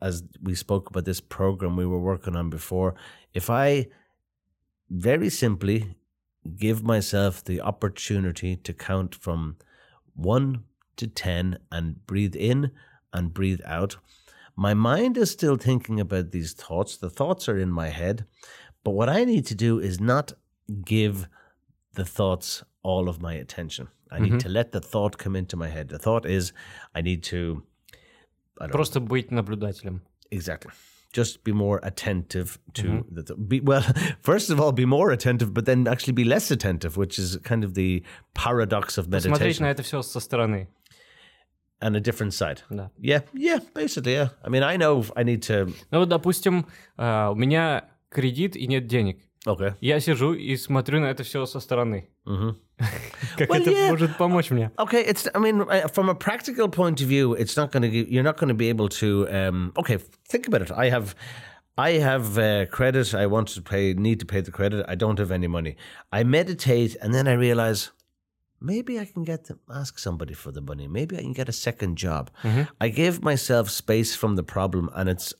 [0.00, 2.94] as we spoke about this program we were working on before,
[3.32, 3.88] if I
[4.90, 5.96] very simply
[6.56, 9.56] give myself the opportunity to count from
[10.14, 10.64] one
[10.96, 12.70] to 10 and breathe in
[13.12, 13.96] and breathe out,
[14.56, 16.96] my mind is still thinking about these thoughts.
[16.96, 18.24] The thoughts are in my head.
[18.84, 20.34] But what I need to do is not
[20.84, 21.26] give
[21.94, 23.87] the thoughts all of my attention.
[24.11, 25.89] I need to let the thought come into my head.
[25.89, 26.51] The thought is,
[26.95, 27.63] I need to
[28.71, 30.01] Просто быть наблюдателем.
[30.31, 30.71] exactly
[31.11, 33.81] just be more attentive to the th- be well
[34.21, 37.63] first of all be more attentive but then actually be less attentive which is kind
[37.63, 38.03] of the
[38.35, 40.67] paradox of Смотреть meditation на это все со стороны.
[41.81, 42.91] and a different side Да.
[42.99, 47.31] yeah yeah basically yeah i mean i know i need to Ну вот, допустим, а,
[47.31, 49.17] у меня кредит и нет денег.
[49.47, 52.09] okay Я сижу и смотрю на это все со стороны.
[53.37, 53.89] Как Well, это yeah.
[53.89, 54.71] может помочь мне?
[54.77, 55.27] Okay, it's.
[55.35, 57.89] I mean, uh, from a practical point of view, it's not going to.
[57.89, 59.27] You're not going to be able to.
[59.29, 59.97] Um, okay,
[60.27, 60.71] think about it.
[60.71, 61.13] I have,
[61.77, 63.13] I have uh, credit.
[63.13, 63.93] I want to pay.
[63.93, 64.85] Need to pay the credit.
[64.87, 65.75] I don't have any money.
[66.13, 67.91] I meditate, and then I realize
[68.61, 70.87] maybe I can get to ask somebody for the money.
[70.87, 72.31] Maybe I can get a second job.
[72.79, 75.33] I give myself space from the problem, and it's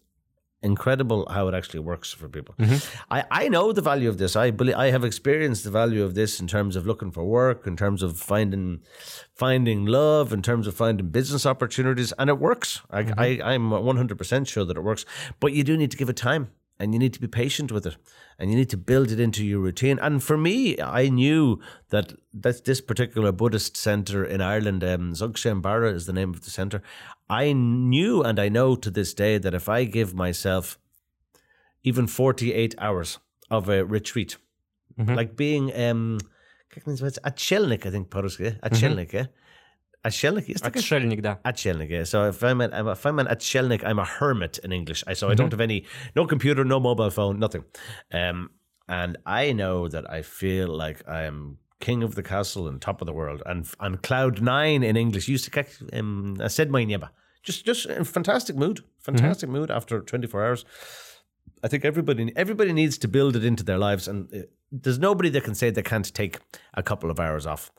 [0.65, 2.55] incredible how it actually works for people.
[2.59, 3.05] Mm-hmm.
[3.11, 4.35] I, I know the value of this.
[4.35, 7.67] I believe I have experienced the value of this in terms of looking for work,
[7.67, 8.81] in terms of finding
[9.35, 12.81] finding love, in terms of finding business opportunities, and it works.
[12.91, 13.21] I, mm-hmm.
[13.21, 15.05] I I'm 100 percent sure that it works.
[15.41, 17.87] But you do need to give it time and you need to be patient with
[17.87, 17.97] it.
[18.39, 19.99] And you need to build it into your routine.
[20.01, 21.61] And for me i knew
[21.91, 26.43] that that this particular buddhist center in ireland um, Dzogchen Beara is the name of
[26.43, 26.83] the center
[27.29, 30.79] i knew and i know to this day that if i give myself
[31.83, 33.19] even 48 hours
[33.51, 34.37] of a retreat
[34.99, 35.15] mm-hmm.
[35.15, 36.19] like being um
[36.77, 38.19] a chilnik i think eh?
[38.19, 38.75] a mm-hmm.
[38.75, 39.27] chilnik yeah
[40.04, 40.82] Отшельник, есть такое?
[40.82, 41.40] Отшельник, да.
[41.44, 42.04] Отшельник, yeah.
[42.04, 45.04] So if I'm, an, if I'm an Atshellnik, I'm a hermit in English.
[45.08, 45.86] I, so I don't have any,
[46.16, 47.66] no computer, no mobile phone, nothing.
[48.14, 48.52] Um,
[48.88, 53.02] and I know that I feel like I am king of the castle and top
[53.02, 53.44] of the world.
[53.46, 57.10] And on cloud nine in English, used to catch, um, I said my nieba.
[57.44, 60.66] Just, just in fantastic mood, fantastic mood after 24 hours.
[61.64, 64.40] I think everybody everybody needs to build it into their lives, and uh,
[64.72, 66.40] there's nobody that can say they can't take
[66.74, 67.72] a couple of hours off.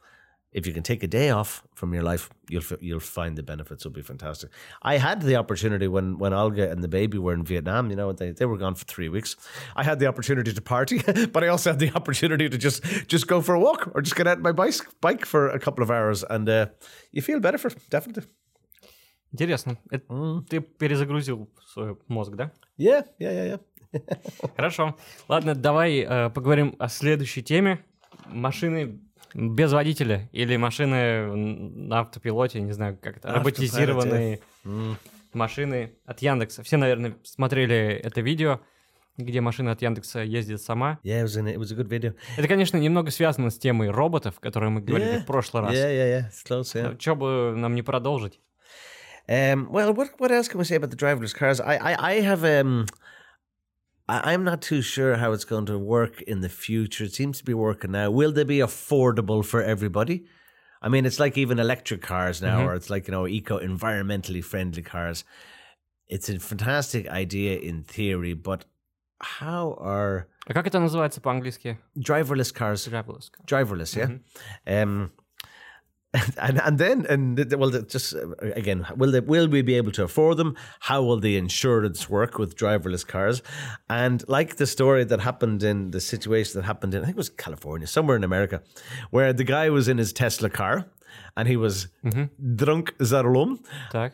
[0.55, 3.43] If you can take a day off from your life, you'll f- you'll find the
[3.43, 4.51] benefits will be fantastic.
[4.83, 7.89] I had the opportunity when when Olga and the baby were in Vietnam.
[7.91, 9.37] You know, they, they were gone for three weeks.
[9.77, 11.03] I had the opportunity to party,
[11.33, 14.17] but I also had the opportunity to just just go for a walk or just
[14.17, 16.67] get out my bike bike for a couple of hours, and uh,
[17.13, 18.25] you feel better for it, definitely.
[19.33, 19.79] Интересно.
[19.93, 22.51] Это Ты перезагрузил свой мозг, да?
[22.77, 23.61] Yeah, yeah, yeah,
[23.93, 24.51] yeah.
[24.57, 24.97] Хорошо.
[25.29, 27.85] Ладно, давай э, поговорим о следующей теме.
[28.27, 29.01] Машины
[29.36, 34.40] без водителя или машины на автопилоте, не знаю, как это, роботизированные
[35.34, 36.64] машины от Яндекса.
[36.64, 38.62] Все, наверное, смотрели это видео,
[39.18, 41.00] где машина от Яндекса ездит сама.
[41.04, 42.16] Yeah, it was, in, it was a good video.
[42.38, 45.24] Это, конечно, немного связано с темой роботов, о которой мы говорили Yeah.
[45.24, 45.74] в прошлый раз.
[45.74, 46.30] Yeah, yeah, yeah.
[46.30, 46.98] It's close, yeah.
[47.00, 48.40] Что бы нам не продолжить?
[49.28, 51.60] Um, well, what what else can we say about the driverless cars?
[51.60, 52.86] I I, I have um,
[54.09, 57.05] I, I'm not too sure how it's going to work in the future.
[57.05, 58.11] It seems to be working now.
[58.11, 60.27] Will they be affordable for everybody?
[60.83, 64.43] I mean, it's like even electric cars now, or it's like you know, eco environmentally
[64.43, 65.25] friendly cars.
[66.09, 68.65] It's a fantastic idea in theory, but
[69.21, 71.79] how are А как это называется по-английски?
[71.99, 73.31] driverless cars Driverless.
[73.47, 74.17] driverless yeah
[74.67, 75.11] um
[76.38, 80.04] and and then and well, just uh, again, will they will we be able to
[80.04, 80.56] afford them?
[80.82, 83.42] How will the insurance work with driverless cars?
[83.90, 87.18] And like the story that happened in the situation that happened in I think it
[87.18, 88.62] was California, somewhere in America,
[89.12, 90.86] where the guy was in his Tesla car
[91.38, 92.56] and he was mm-hmm.
[92.56, 93.60] drunk zarlum,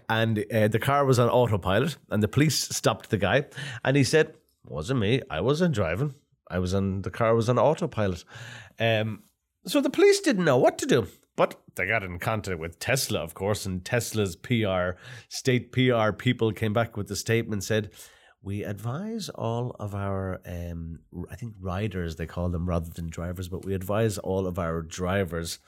[0.09, 3.45] and uh, the car was on autopilot, and the police stopped the guy,
[3.83, 4.33] and he said,
[4.65, 5.21] "Wasn't me.
[5.29, 6.15] I wasn't driving.
[6.49, 8.23] I was on the car was on autopilot."
[8.79, 9.23] Um,
[9.65, 13.19] so the police didn't know what to do but they got in contact with tesla
[13.19, 14.91] of course and tesla's pr
[15.29, 17.89] state pr people came back with the statement said
[18.43, 23.47] we advise all of our um, i think riders they call them rather than drivers
[23.47, 25.59] but we advise all of our drivers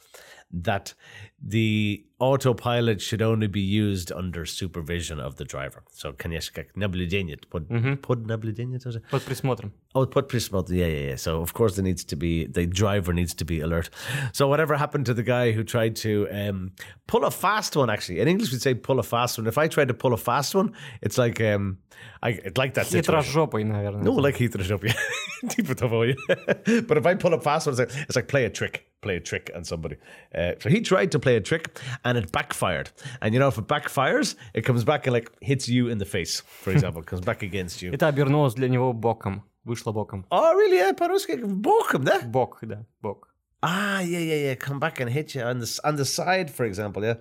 [0.52, 0.94] that
[1.40, 5.84] the autopilot should only be used under supervision of the driver.
[5.90, 7.38] So, конечно, как наблюдение.
[7.48, 7.68] Под,
[8.02, 9.02] под наблюдение тоже?
[9.10, 9.72] Под присмотром.
[9.94, 10.70] Oh, put pre-smoked.
[10.70, 11.16] Yeah, yeah, yeah.
[11.16, 13.88] So of course there needs to be the driver needs to be alert.
[14.32, 16.72] So whatever happened to the guy who tried to um,
[17.06, 17.88] pull a fast one?
[17.88, 19.46] Actually, in English we'd say pull a fast one.
[19.46, 21.78] If I tried to pull a fast one, it's like um,
[22.22, 23.24] I it's like that situation.
[23.24, 24.02] Хитрожопой, наверное.
[24.02, 24.92] No, like Heath Bishop, yeah.
[25.44, 26.80] Типа того, yeah.
[26.82, 29.16] But if I pull a fast one, it's like, it's like play a trick, play
[29.16, 29.96] a trick on somebody.
[30.34, 32.90] Uh, so he tried to play a trick and it backfired.
[33.22, 36.04] And you know, if it backfires, it comes back and like hits you in the
[36.04, 37.92] face, for example, comes back against you.
[37.92, 39.42] Это обернулось для него боком.
[39.64, 40.24] Вышло боком.
[40.30, 40.78] Oh, really?
[40.78, 42.20] Yeah, по-русски боком, да?
[42.20, 43.28] Бок, да, бок.
[43.62, 44.54] Ah, yeah, yeah, yeah.
[44.54, 47.04] Come back and hit you on the on the side, for example.
[47.04, 47.16] Yeah.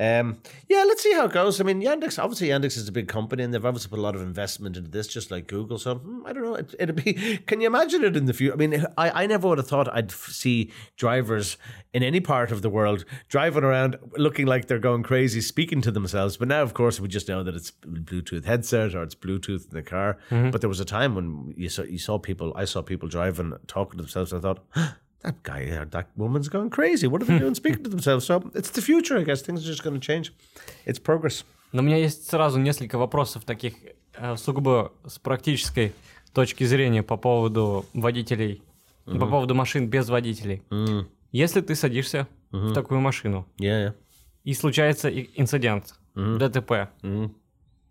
[0.00, 1.60] Um, yeah, let's see how it goes.
[1.60, 4.16] I mean, Yandex, obviously, Yandex is a big company and they've obviously put a lot
[4.16, 5.78] of investment into this, just like Google.
[5.78, 6.54] So hmm, I don't know.
[6.54, 8.54] It, it'd be, can you imagine it in the future?
[8.54, 11.56] I mean, I, I never would have thought I'd f- see drivers
[11.92, 15.90] in any part of the world driving around looking like they're going crazy, speaking to
[15.90, 16.36] themselves.
[16.36, 19.74] But now, of course, we just know that it's Bluetooth headset or it's Bluetooth in
[19.74, 20.18] the car.
[20.50, 23.52] But there was a time when you saw, you saw people, I saw people driving,
[23.66, 24.32] talking to themselves.
[24.32, 24.64] I thought,
[25.22, 27.06] that guy or that woman's going crazy.
[27.06, 28.24] What are they doing speaking to themselves?
[28.26, 29.42] So it's the future, I guess.
[29.42, 30.32] Things are just going to change.
[30.86, 31.44] It's progress.
[31.72, 33.74] Но у меня есть сразу несколько вопросов таких
[34.14, 35.94] э, сугубо с практической
[36.34, 38.62] точки зрения по поводу водителей,
[39.06, 40.62] по поводу машин без водителей.
[41.30, 43.94] Если ты садишься в такую машину Yeah, yeah.
[44.44, 46.90] и случается инцидент, ДТП,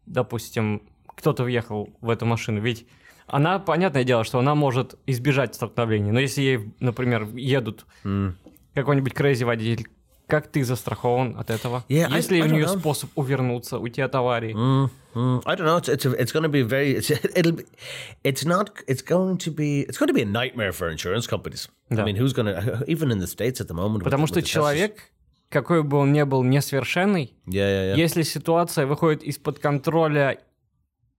[0.05, 2.85] допустим, кто-то въехал в эту машину, ведь
[3.31, 7.85] она, понятное дело, что она может избежать столкновения, но если ей, например, едут
[8.73, 9.87] какой-нибудь crazy водитель,
[10.27, 11.83] как ты застрахован от этого?
[11.89, 12.79] Yeah, I- Есть ли I у нее know.
[12.79, 14.53] способ увернуться, уйти от аварии?
[14.55, 15.77] Mm, I don't know.
[15.77, 16.93] It's it's, it's going to be very.
[16.95, 17.65] It's, it'll be.
[18.23, 18.69] It's not.
[18.87, 19.81] It's going to be.
[19.81, 21.67] It's going to be a nightmare for insurance companies.
[21.91, 22.05] I Да.
[22.05, 24.03] mean, who's going to even in the states at the moment?
[24.03, 25.11] with Потому the- что with человек,
[25.49, 27.97] какой бы он ни был несовершенный, Yeah, yeah, yeah.
[27.97, 30.39] если ситуация выходит из-под контроля,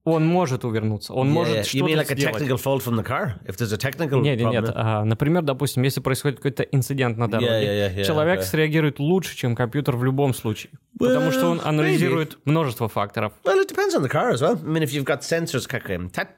[0.04, 1.62] он может увернуться, он Yeah, может yeah.
[1.62, 2.36] Что-то mean like a сделать.
[2.36, 3.34] technical fault from the car?
[3.46, 4.70] If there's a technical Нет, нет, нет.
[4.74, 8.44] А, например, допустим, если происходит какой-то инцидент на дороге, yeah, yeah, человек okay.
[8.44, 10.72] среагирует лучше, чем компьютер в любом случае.
[10.98, 13.32] потому что он Well, анализирует множество факторов.
[13.44, 14.58] Well, it depends on the car as well.
[14.60, 15.84] I mean, if you've got sensors, как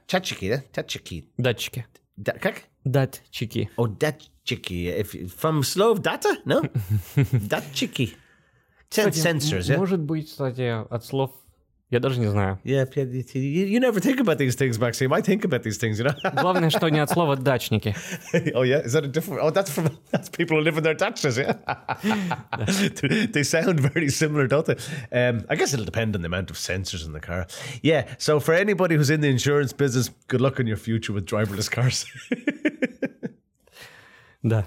[0.07, 0.62] тачики, да?
[0.72, 1.29] Тачики.
[1.38, 1.87] Датчики.
[2.16, 2.62] Da- Как?
[2.85, 3.70] Датчики.
[3.77, 4.88] Oh, датчики.
[5.00, 6.62] If from Slov data, no?
[7.33, 8.14] датчики.
[8.90, 9.77] Sen- Sensors, yeah.
[9.79, 11.33] Может быть, кстати, от слов...
[11.89, 12.59] Я даже не знаю.
[12.63, 15.12] Yeah, yeah, you, you never think about these things, Maxime.
[15.12, 16.13] I think about these things, you know.
[16.35, 17.95] Главное, что не от слова «дачники».
[18.53, 19.41] oh yeah, is that a different?
[19.41, 21.55] Oh, that's from that's people who live in their Dutchess, yeah.
[23.31, 24.77] they sound very similar, don't they?
[25.12, 27.47] Um, I guess it'll depend on the amount of sensors in the car.
[27.81, 28.05] Yeah.
[28.19, 31.71] So for anybody who's in the insurance business, good luck in your future with driverless
[31.71, 32.05] cars.
[34.43, 34.63] Да.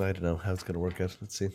[0.00, 1.16] I don't know how it's going to work out.
[1.20, 1.50] Let's see.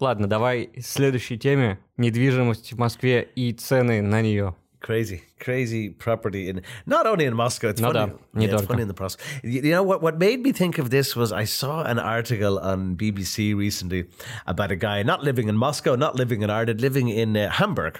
[0.00, 1.78] Ладно, давай к следующей теме.
[1.96, 4.54] Недвижимость в Москве и цены на нее.
[4.86, 7.70] Crazy, crazy property in not only in Moscow.
[7.70, 8.12] It's No, funny.
[8.12, 8.66] no, yeah, it's недорого.
[8.66, 9.18] funny in the process.
[9.42, 10.02] You, you know what?
[10.02, 14.04] What made me think of this was I saw an article on BBC recently
[14.46, 17.98] about a guy not living in Moscow, not living in Ireland, living in uh, Hamburg,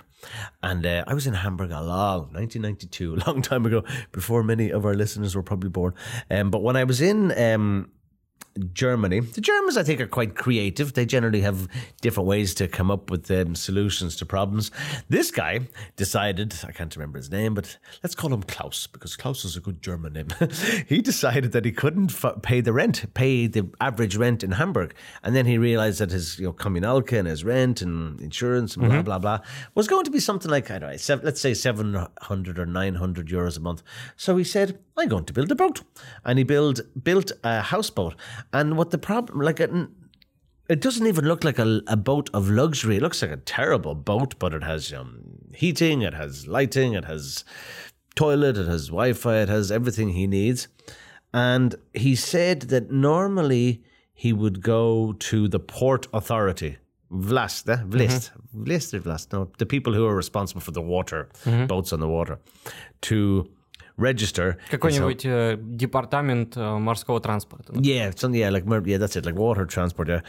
[0.63, 4.69] and uh, I was in Hamburg a long 1992, a long time ago, before many
[4.69, 5.95] of our listeners were probably born.
[6.31, 7.33] Um, but when I was in.
[7.41, 7.89] Um,
[8.74, 9.22] Germany.
[9.22, 10.94] The Germans, I think, are quite creative.
[10.94, 11.68] They generally have
[12.02, 14.72] different ways to come up with um, solutions to problems.
[15.10, 15.62] This guy
[15.96, 19.62] decided, I can't remember his name, but let's call him Klaus because Klaus is a
[19.62, 20.28] good German name.
[20.88, 24.94] he decided that he couldn't f- pay the rent, pay the average rent in Hamburg.
[25.24, 28.88] And then he realized that his you know, Kommunalke and his rent and insurance and
[28.90, 29.40] blah, blah, blah
[29.76, 33.28] was going to be something like, I don't know, seven, let's say 700 or 900
[33.28, 33.84] euros a month.
[34.16, 35.82] So he said, I'm going to build a boat.
[36.26, 38.16] And he build, built a houseboat.
[38.52, 39.72] And what the problem, like, it,
[40.70, 42.98] it doesn't even look like a, a boat of luxury.
[42.98, 45.22] It looks like a terrible boat, but it has um,
[45.54, 47.44] heating, it has lighting, it has
[48.16, 50.68] toilet, it has Wi Fi, it has everything he needs.
[51.34, 53.84] And he said that normally
[54.14, 56.78] he would go to the port authority.
[57.12, 57.82] Vlast, eh?
[57.86, 61.30] Vlast, Vlast or Vlast, no, the people who are responsible for the water,
[61.68, 62.38] boats on the water,
[63.02, 63.50] to
[64.00, 64.56] register.
[64.72, 67.74] Какой-нибудь э, департамент э, морского транспорта.
[67.74, 68.40] Yeah, something.
[68.40, 69.26] Yeah, like yeah, that's it.
[69.26, 70.08] Like water transport.
[70.08, 70.22] Yeah,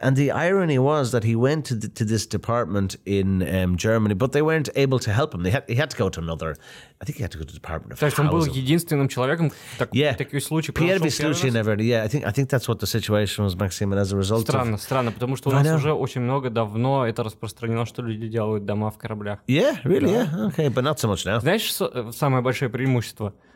[0.00, 4.14] and the irony was that he went to, the, to this department in um, Germany,
[4.14, 5.42] but they weren't able to help him.
[5.42, 6.56] They had he had to go to another.
[7.02, 9.08] I think he had to go to the Department of То есть он был единственным
[9.08, 10.14] человеком, так, Yeah.
[10.16, 11.76] такой случай Первый случай never.
[11.76, 14.42] Yeah, I think I think that's what the situation was, Maxim, and as a result,
[14.42, 18.28] Странно, Of, странно, потому что у нас уже очень много давно это распространено, что люди
[18.28, 19.38] делают дома в кораблях.
[19.48, 21.40] yeah, really, yeah, okay, but not so much now.
[21.40, 23.09] Знаешь, э, самое большое преимущество?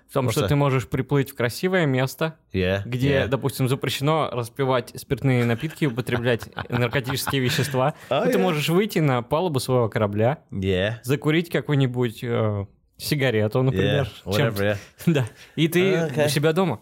[0.09, 0.49] В том, что that?
[0.49, 3.27] ты можешь приплыть в красивое место, Yeah, где, yeah.
[3.27, 7.95] допустим, запрещено распивать спиртные напитки, употреблять наркотические вещества.
[8.11, 12.67] Oh, И ты можешь выйти на палубу своего корабля, yeah, закурить какую-нибудь э,
[12.99, 14.09] сигарету, например.
[14.25, 14.63] yeah, чем-то.
[14.63, 14.77] whatever.
[14.77, 14.79] Yeah,
[15.15, 15.27] Да.
[15.57, 16.27] И ты okay.
[16.27, 16.81] у себя дома.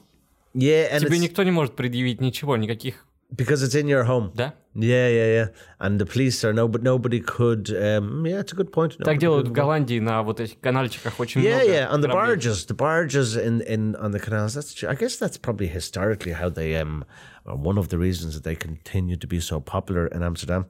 [0.54, 3.06] yeah, Тебе it's, никто не может предъявить ничего, никаких...
[3.34, 4.30] because it's in your home.
[4.34, 4.54] Да?
[4.79, 5.45] Yeah, yeah, yeah,
[5.79, 7.71] and the police are no, but nobody could.
[7.75, 8.91] Um, yeah, it's a good point.
[8.99, 11.71] Так Nobody делают could- в Голландии на вот этих канальчиках очень Yeah, много.
[11.73, 12.13] yeah, on the кораблей.
[12.35, 14.53] barges, the barges in, in on the canals.
[14.53, 14.87] That's true.
[14.87, 17.03] I guess that's probably historically how they um
[17.45, 20.65] or one of the reasons that they continue to be so popular in Amsterdam.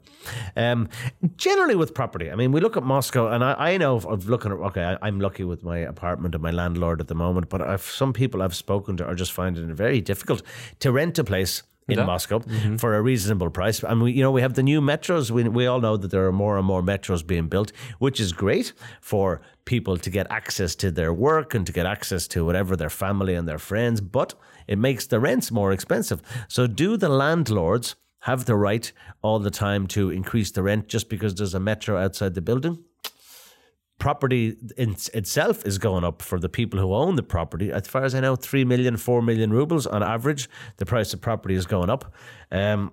[0.55, 0.87] Um,
[1.35, 4.29] generally with property, I mean, we look at Moscow, and I, I know of, of
[4.29, 7.49] looking at okay, I, I'm lucky with my apartment and my landlord at the moment,
[7.49, 10.43] but I've some people I've spoken to are just finding it very difficult
[10.79, 12.04] to rent a place in Да.
[12.04, 12.76] Moscow mm-hmm.
[12.76, 13.82] for a reasonable price.
[13.82, 15.30] And we, you know, we have the new metros.
[15.30, 18.32] We, we all know that there are more and more metros being built, which is
[18.32, 22.76] great for people to get access to their work and to get access to whatever
[22.76, 24.00] their family and their friends.
[24.00, 24.34] But
[24.66, 26.22] it makes the rents more expensive.
[26.48, 28.92] So do the landlords have the right
[29.22, 32.78] all the time to increase the rent just because there's a metro outside the building?
[34.02, 37.70] Property in itself is going up for the people who own the property.
[37.70, 41.20] As far as I know, 3 million, 4 million rubles on average, the price of
[41.20, 42.12] property is going up.
[42.50, 42.90] Um,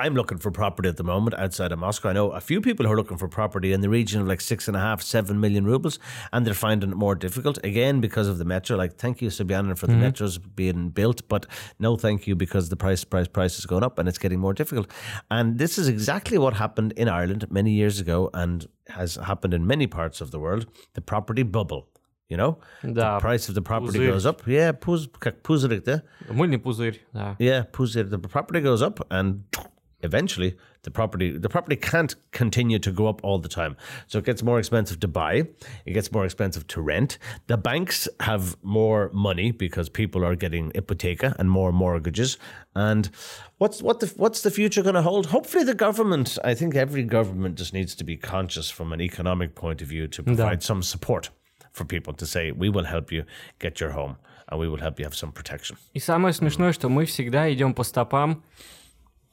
[0.00, 2.08] I'm looking for property at the moment outside of Moscow.
[2.08, 4.40] I know a few people who are looking for property in the region of like
[4.40, 5.98] six and a half, seven million rubles,
[6.32, 8.78] and they're finding it more difficult again because of the metro.
[8.78, 10.04] Like, thank you, Sobyanin, for the mm-hmm.
[10.04, 11.44] metros being built, but
[11.78, 14.54] no, thank you because the price, price, price is going up and it's getting more
[14.54, 14.90] difficult.
[15.30, 19.66] And this is exactly what happened in Ireland many years ago and has happened in
[19.66, 20.64] many parts of the world.
[20.94, 21.88] The property bubble.
[22.30, 24.12] You know, да, the price of the property пузырь.
[24.12, 24.46] goes up.
[24.46, 26.04] Yeah, пуз, как пузырь, да?
[26.28, 27.34] Мыльный пузырь, да.
[27.40, 28.08] Yeah, пузырь.
[28.08, 29.42] The property goes up and
[30.05, 33.75] eventually the property the property can't continue to go up all the time.
[34.07, 35.47] So it gets more expensive to buy,
[35.85, 37.17] it gets more expensive to rent.
[37.47, 42.37] The banks have more money because people are getting hypotheca and more mortgages.
[42.75, 43.09] And
[43.57, 45.27] what's what the what's the future going to hold?
[45.27, 49.55] Hopefully the government, I think every government just needs to be conscious from an economic
[49.55, 51.29] point of view to provide some support
[51.71, 53.25] for people to say we will help you
[53.59, 54.15] get your home
[54.47, 55.77] and we will help you have some protection.
[55.93, 58.43] И самое смешное, что мы всегда идем по стопам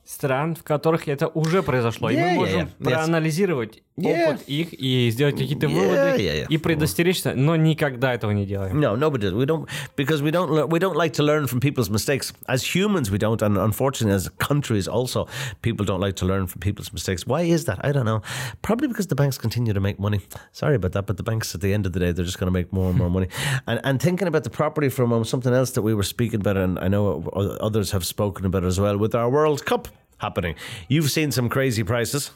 [0.08, 2.10] стран, в которых это уже произошло.
[2.10, 2.66] и Yeah, мы yeah, можем yeah.
[2.80, 2.84] Yes.
[2.84, 3.82] проанализировать Yeah.
[3.97, 6.47] опыт их и сделать какие-то Yeah, выводы yeah, yeah.
[6.49, 8.81] и предостеречься, но никогда этого не делаем.
[8.81, 9.35] No, nobody does.
[9.35, 12.33] We don't because we don't le- we don't like to learn from people's mistakes.
[12.49, 15.29] As humans, we don't, and unfortunately, as countries, also
[15.61, 17.27] people don't like to learn from people's mistakes.
[17.27, 17.79] Why is that?
[17.85, 18.23] I don't know.
[18.63, 20.21] Probably because the banks continue to make money.
[20.53, 22.51] Sorry about that, but the banks at the end of the day, they're just going
[22.53, 23.29] to make more and more money.
[23.67, 26.41] And and thinking about the property for a moment, something else that we were speaking
[26.41, 29.89] about, and I know o- others have spoken about as well, with our World Cup
[30.19, 30.55] happening.
[30.89, 32.31] You've seen some crazy prices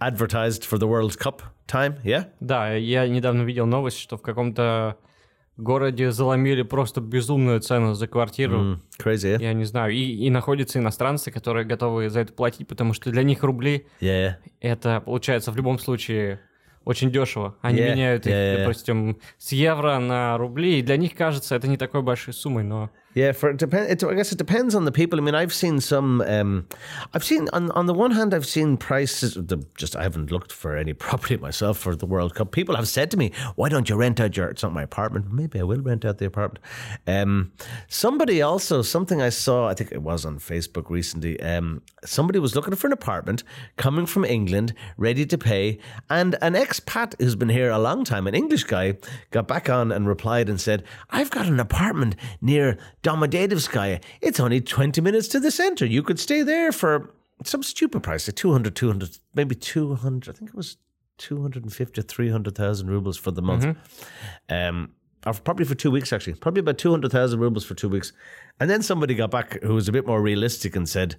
[0.00, 2.26] Advertised for the World Cup time, yeah?
[2.40, 4.96] Да, я недавно видел новость, что в каком-то
[5.56, 8.60] городе заломили просто безумную цену за квартиру.
[8.60, 9.42] Mm, crazy, yeah?
[9.42, 9.92] Я не знаю.
[9.92, 14.34] И, и находятся иностранцы, которые готовы за это платить, потому что для них рубли Yeah.
[14.60, 16.40] это получается в любом случае
[16.84, 17.56] очень дешево.
[17.60, 18.58] Они Yeah, меняют их, yeah, yeah.
[18.60, 22.90] допустим, с евро на рубли, и для них кажется это не такой большой суммой, но
[23.18, 23.90] Yeah, for it depend.
[23.90, 25.18] It, I guess it depends on the people.
[25.18, 26.20] I mean, I've seen some.
[26.20, 26.68] Um,
[27.14, 29.34] I've seen on on the one hand, I've seen prices.
[29.34, 32.52] The, just I haven't looked for any property myself for the World Cup.
[32.52, 34.46] People have said to me, "Why don't you rent out your?
[34.46, 35.32] It's not my apartment.
[35.32, 36.64] Maybe I will rent out the apartment."
[37.08, 37.50] Um,
[37.88, 39.66] somebody also something I saw.
[39.66, 41.40] I think it was on Facebook recently.
[41.40, 43.42] Um, somebody was looking for an apartment
[43.76, 48.28] coming from England, ready to pay, and an expat who's been here a long time,
[48.28, 48.96] an English guy,
[49.32, 52.78] got back on and replied and said, "I've got an apartment near."
[53.08, 54.02] Domodedovskaya.
[54.20, 55.86] It's only 20 minutes to the center.
[55.86, 60.34] You could stay there for some stupid price, like 200, 200, maybe 200.
[60.34, 60.76] I think it was
[61.16, 63.64] 250 300,000 rubles for the month.
[64.50, 64.90] Um,
[65.26, 66.34] or probably for two weeks, actually.
[66.34, 68.12] Probably about 200,000 rubles for two weeks.
[68.60, 71.16] And then somebody got back who was a bit more realistic and said,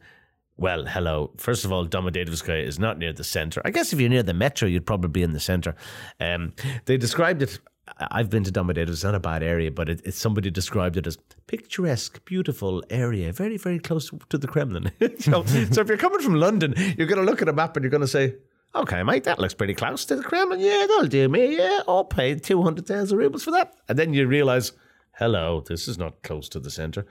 [0.57, 1.31] well, hello.
[1.37, 3.61] First of all, Domodedovskaya is not near the center.
[3.65, 5.73] I guess if you're near the metro, you'd probably be in the center.
[6.19, 6.53] Um,
[6.85, 7.59] they described it.
[7.97, 8.89] I've been to Domodedov.
[8.89, 13.31] It's not a bad area, but it, it, somebody described it as picturesque, beautiful area,
[13.33, 14.91] very, very close to the Kremlin.
[15.19, 17.83] so, so if you're coming from London, you're going to look at a map and
[17.83, 18.35] you're going to say,
[18.75, 20.59] Okay, mate, that looks pretty close to the Kremlin.
[20.59, 21.57] Yeah, that'll do me.
[21.57, 23.73] Yeah, I'll pay 200,000 rubles for that.
[23.87, 24.73] And then you realize,
[25.13, 27.07] hello, this is not close to the center.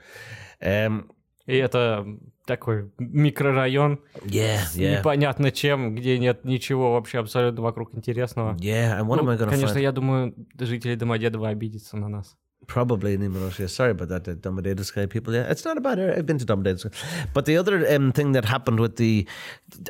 [0.61, 1.11] Um,
[1.48, 2.06] и это
[2.46, 4.98] такой микрорайон yeah, с yeah.
[4.98, 8.56] непонятно чем, где нет ничего вообще абсолютно вокруг интересного.
[8.56, 9.82] Yeah, and what Ну, am I going to конечно, find?
[9.82, 12.36] я думаю, жители Домодедова обидятся на нас.
[12.66, 13.68] Probably in Russia.
[13.68, 15.34] Sorry about that, the Domodedovskaya people.
[15.34, 16.16] Yeah, it's not a bad area.
[16.16, 16.92] I've been to Domodedovskaya.
[17.34, 19.26] But the other um, thing that happened with the,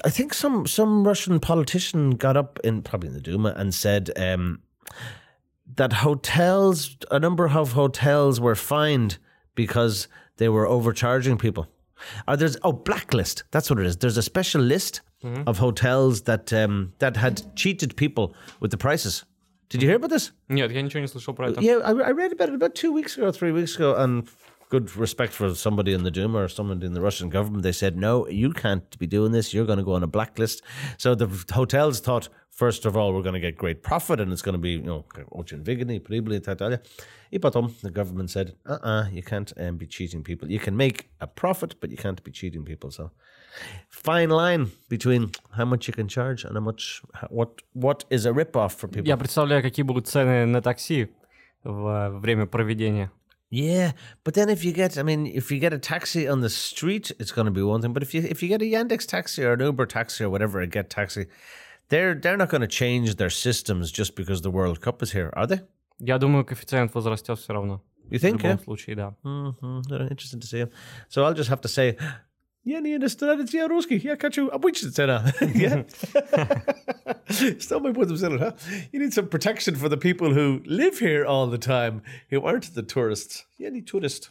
[0.04, 4.10] I think some some Russian politician got up in probably in the Duma and said
[4.16, 4.60] um,
[5.76, 9.18] that hotels, a number of hotels were fined
[9.54, 11.66] because they were overcharging people.
[12.26, 13.44] Or there's oh blacklist.
[13.50, 13.96] That's what it is.
[13.96, 15.00] There's a special list
[15.46, 19.24] of hotels that um, that had cheated people with the prices.
[19.70, 20.32] Did you hear about this?
[20.50, 21.60] Нет, я ничего не слышал про это.
[21.62, 24.28] Yeah, I, I read about it about two weeks ago, three weeks ago, and
[24.68, 27.62] good respect for somebody in the Duma or someone in the Russian government.
[27.62, 29.54] They said, no, you can't be doing this.
[29.54, 30.62] You're going to go on a blacklist.
[30.98, 34.42] So the hotels thought, first of all, we're going to get great profit and it's
[34.42, 36.80] going to be, you know, очень выгодно, прибыль и так далее.
[37.30, 40.50] И потом the government said, uh-uh, you can't um, be cheating people.
[40.50, 42.90] You can make a profit, but you can't be cheating people.
[42.90, 43.10] So
[43.88, 48.32] fine line between how much you can charge and how much, what, what is a
[48.32, 49.08] rip-off for people.
[49.08, 51.08] Я представляю, какие будут цены на такси
[51.64, 53.10] в время проведения.
[53.50, 53.92] Yeah,
[54.24, 57.12] but then if you get, I mean, if you get a taxi on the street,
[57.20, 57.92] it's going to be one thing.
[57.92, 60.60] But if you if you get a Yandex taxi or an Uber taxi or whatever,
[60.60, 61.26] a Get taxi,
[61.88, 65.30] they're they're not going to change their systems just because the World Cup is here,
[65.34, 65.60] are they?
[66.00, 67.82] Я думаю, коэффициент возрастет все равно.
[68.10, 68.42] You В think?
[68.42, 68.64] любом Yeah.
[68.64, 69.14] случае, да.
[69.24, 70.10] Mm-hmm.
[70.10, 70.66] Interesting to see.
[71.08, 71.96] So I'll just have to say,
[72.64, 73.20] yeah, nie jest
[73.68, 73.96] русский.
[73.98, 75.24] Я хочу обычно цена.
[75.40, 75.84] Yeah.
[77.58, 78.52] Stop my point of huh?
[78.92, 82.74] You need some protection for the people who live here all the time, who aren't
[82.74, 83.44] the tourists.
[83.58, 84.30] Yeah, не tourist.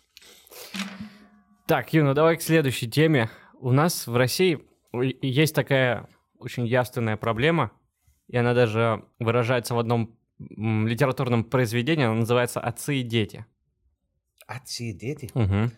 [1.67, 3.29] Так, Юна, давай к следующей теме.
[3.59, 4.59] У нас в России
[4.93, 6.07] и- есть такая
[6.38, 7.70] очень явственная проблема,
[8.28, 13.44] и она даже выражается в одном литературном произведении, она называется «Отцы и дети».
[14.46, 15.30] Отцы и дети.
[15.34, 15.72] Мгм,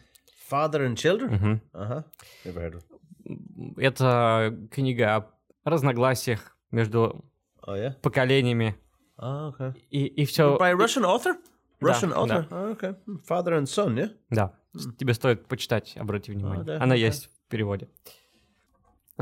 [0.50, 1.30] Father and children?
[1.30, 1.60] мгм.
[1.72, 2.04] Uh-huh.
[2.44, 5.30] Never heard of Это книга о
[5.64, 7.24] разногласиях между
[7.66, 7.92] Oh, yeah?
[8.00, 8.74] поколениями,
[9.18, 9.74] Oh, okay.
[9.90, 10.56] и, и все...
[10.58, 11.34] By a Russian author?
[11.80, 12.48] Да, Russian author?
[12.48, 12.48] да.
[12.50, 12.96] Oh, okay.
[13.28, 14.10] Father and son, yeah?
[14.30, 14.54] Да,
[14.98, 16.64] тебе стоит почитать, обрати внимание.
[16.64, 16.94] да, Она да.
[16.94, 17.88] есть в переводе.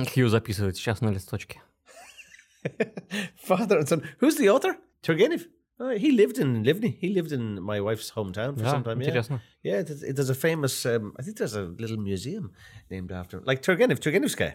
[0.06, 1.60] Хью записывает сейчас на листочке.
[3.46, 4.02] Father and son.
[4.20, 4.76] Who's the author?
[5.02, 5.46] Turgenev.
[5.80, 6.96] Uh, he lived in Livny.
[7.00, 9.00] He lived in my wife's hometown for some time.
[9.00, 9.40] Интересно.
[9.62, 10.84] Yeah, yeah there's, there's a famous.
[10.84, 12.52] Um, I think there's a little museum
[12.90, 14.54] named after him, like Turgenev, Turgenevskaya.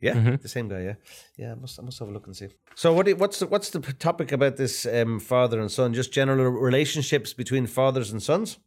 [0.00, 0.36] Yeah, mm-hmm.
[0.36, 0.80] the same guy.
[0.80, 0.94] Yeah,
[1.36, 1.52] yeah.
[1.52, 2.48] I must, I must have a look and see.
[2.74, 3.06] So, what?
[3.06, 5.92] You, what's the, what's the topic about this um, father and son?
[5.92, 8.58] Just general relationships between fathers and sons,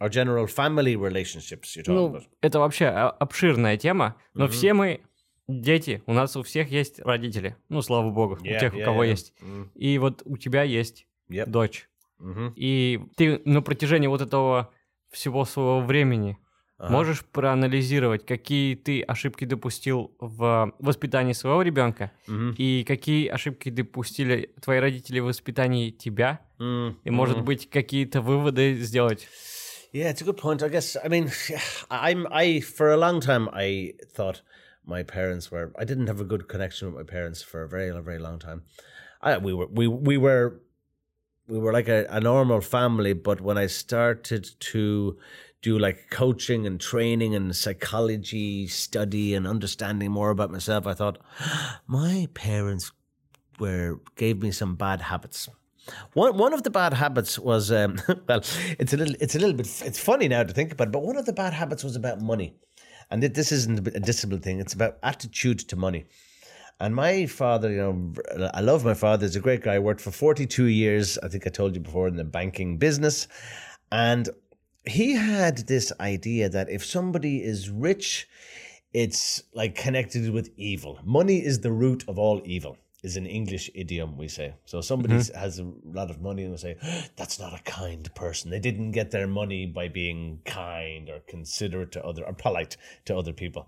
[0.00, 1.76] or general family relationships?
[1.76, 2.26] You're talking ну, about?
[2.42, 4.50] это вообще обширная тема, но mm-hmm.
[4.50, 5.00] все мы
[5.48, 7.56] дети, у нас у всех есть родители.
[7.68, 9.08] Ну, слава богу, Yeah, у тех, у yeah, кого yeah.
[9.10, 9.32] есть.
[9.40, 9.68] Mm.
[9.74, 11.46] И вот у тебя есть Yep.
[11.46, 11.88] дочь.
[12.20, 12.52] Mhm.
[12.56, 14.70] И ты на протяжении вот этого
[15.10, 16.38] всего своего времени
[16.78, 16.92] Ага.
[16.92, 22.54] можешь проанализировать, какие ты ошибки допустил в воспитании своего ребенка Мгм.
[22.58, 27.42] и какие ошибки допустили твои родители в воспитании тебя, Mm, и, может mhm.
[27.44, 29.28] быть, какие-то выводы сделать.
[29.92, 30.62] Yeah, it's a good point.
[30.62, 30.96] I guess.
[31.02, 31.28] I mean,
[31.90, 32.26] I'm.
[32.30, 34.42] I for a long time I thought
[34.86, 35.72] my parents were.
[35.78, 38.62] I didn't have a good connection with my parents for a very, very long time.
[39.20, 39.66] I, we were.
[39.66, 40.60] We we were.
[41.46, 45.18] We were like a, a normal family, but when I started to
[45.60, 51.18] do like coaching and training and psychology study and understanding more about myself, I thought
[51.86, 52.92] my parents
[53.58, 55.48] were gave me some bad habits.
[56.12, 57.96] One one of the bad habits was um,
[58.28, 58.42] well,
[58.78, 61.02] it's a little it's a little bit it's funny now to think about, it, but
[61.02, 62.56] one of the bad habits was about money,
[63.10, 64.60] and this isn't a discipline thing.
[64.60, 66.06] It's about attitude to money.
[66.80, 69.26] And my father, you know, I love my father.
[69.26, 69.78] He's a great guy.
[69.78, 71.18] Worked for forty two years.
[71.18, 73.28] I think I told you before in the banking business,
[73.92, 74.28] and
[74.84, 78.28] he had this idea that if somebody is rich,
[78.92, 80.98] it's like connected with evil.
[81.04, 84.55] Money is the root of all evil, is an English idiom we say.
[84.65, 86.75] So somebody has a lot of money and we say,
[87.15, 88.51] that's not a kind person.
[88.51, 93.15] They didn't get their money by being kind or considerate to other or polite to
[93.15, 93.63] other people.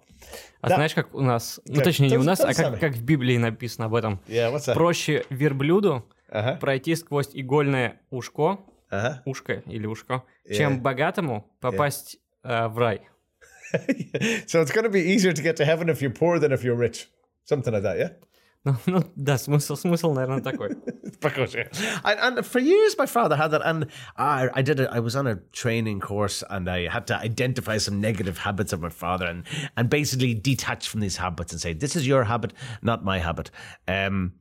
[0.61, 0.75] А Да.
[0.75, 1.85] знаешь, как у нас, ну Как?
[1.85, 2.79] точнее не То- у нас, то а же самое.
[2.79, 4.19] как, как в Библии написано об этом.
[4.27, 4.73] Yeah, what's that?
[4.73, 6.57] Проще верблюду Uh-huh.
[6.59, 8.59] пройти сквозь игольное ушко,
[8.91, 9.15] Uh-huh.
[9.25, 10.55] ушко или ушко, Yeah.
[10.57, 13.01] чем богатому попасть э, в рай.
[14.47, 16.63] so it's going to be easier to get to heaven if you're poor than if
[16.63, 17.07] you're rich.
[17.45, 18.09] Something like that, yeah?
[18.65, 20.75] Ну, ну, да, смысл, смысл, наверное, такой.
[21.19, 21.67] Precaution.
[22.03, 23.87] And, and for years, my father had that, and
[24.17, 24.89] I, I did it.
[24.91, 28.81] I was on a training course, and I had to identify some negative habits of
[28.81, 29.43] my father, and
[29.77, 33.49] and basically detach from these habits and say, "This is your habit, not my habit."
[33.87, 34.33] Um,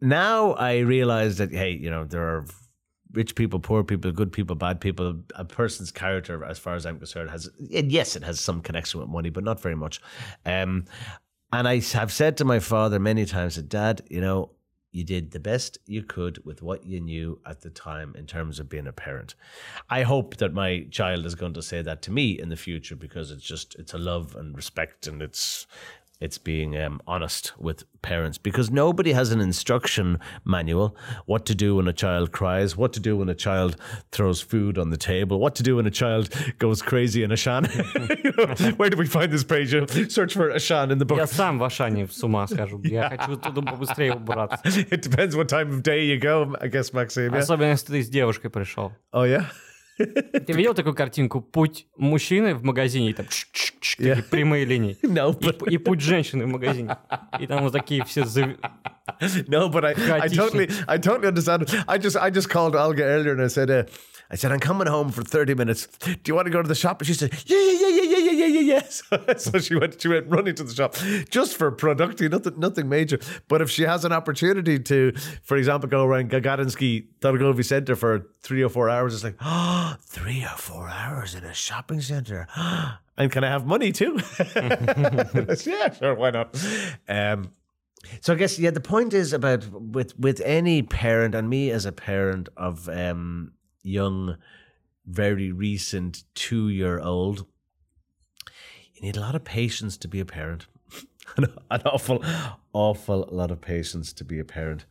[0.00, 2.46] now I realize that hey, you know there are
[3.12, 5.22] rich people, poor people, good people, bad people.
[5.34, 9.00] A person's character, as far as I'm concerned, has and yes, it has some connection
[9.00, 10.00] with money, but not very much.
[10.44, 10.84] Um,
[11.53, 14.51] and I have said to my father many times, that, Dad, you know,
[14.93, 18.59] you did the best you could with what you knew at the time in terms
[18.59, 19.33] of being a parent.
[19.89, 22.95] I hope that my child is going to say that to me in the future
[22.95, 25.65] because it's just it's a love and respect and it's
[26.22, 30.96] it's being um, honest with parents because nobody has an instruction manual
[31.26, 33.76] what to do when a child cries, what to do when a child
[34.10, 36.28] throws food on the table, what to do when a child
[36.58, 37.68] goes crazy in Ashan.
[38.24, 39.70] you know, where do we find this page?
[40.12, 41.18] Search for Ashan in the book.
[41.18, 42.80] Я сам в Ашане с ума схожу.
[42.82, 44.60] Я хочу туда побыстрее убраться.
[44.64, 47.32] It depends what time of day you go, I guess, Maxime.
[47.32, 47.40] Yeah?
[47.40, 48.92] Особенно, если ты с девушкой пришел.
[49.12, 49.46] Oh, yeah?
[49.97, 51.41] Ты видел такую картинку?
[51.41, 54.97] Путь мужчины в магазине, и там такие прямые линии.
[55.03, 56.97] No, И, but и путь женщины в магазине.
[57.39, 58.21] И там вот такие все...
[58.23, 58.57] зав-
[59.47, 59.93] no, but I,
[60.25, 61.69] I totally, I totally understand.
[61.87, 63.83] I just, I just called Olga earlier and I said, uh,
[64.33, 65.85] I said, I'm coming home for 30 minutes.
[65.99, 66.99] Do you want to go to the shop?
[66.99, 68.81] And she said, Yeah, yeah, yeah, yeah, yeah, yeah, yeah, yeah.
[68.89, 70.95] So, so she went she went running to the shop
[71.29, 73.19] just for productive, nothing nothing major.
[73.47, 75.13] But if she has an opportunity to,
[75.43, 79.97] for example, go around Gagarinsky Dolgovi Center for three or four hours, it's like, oh,
[80.01, 82.47] three or four hours in a shopping center.
[83.17, 84.19] and can I have money too?
[84.55, 86.57] yeah, sure, why not?
[87.07, 87.51] Um,
[88.21, 91.85] so I guess yeah, the point is about with with any parent and me as
[91.85, 94.36] a parent of um, young,
[95.06, 97.46] very recent two year old,
[98.94, 100.66] you need a lot of patience to be a parent.
[101.36, 102.22] an an awful,
[102.72, 104.84] awful lot of patience to be a parent.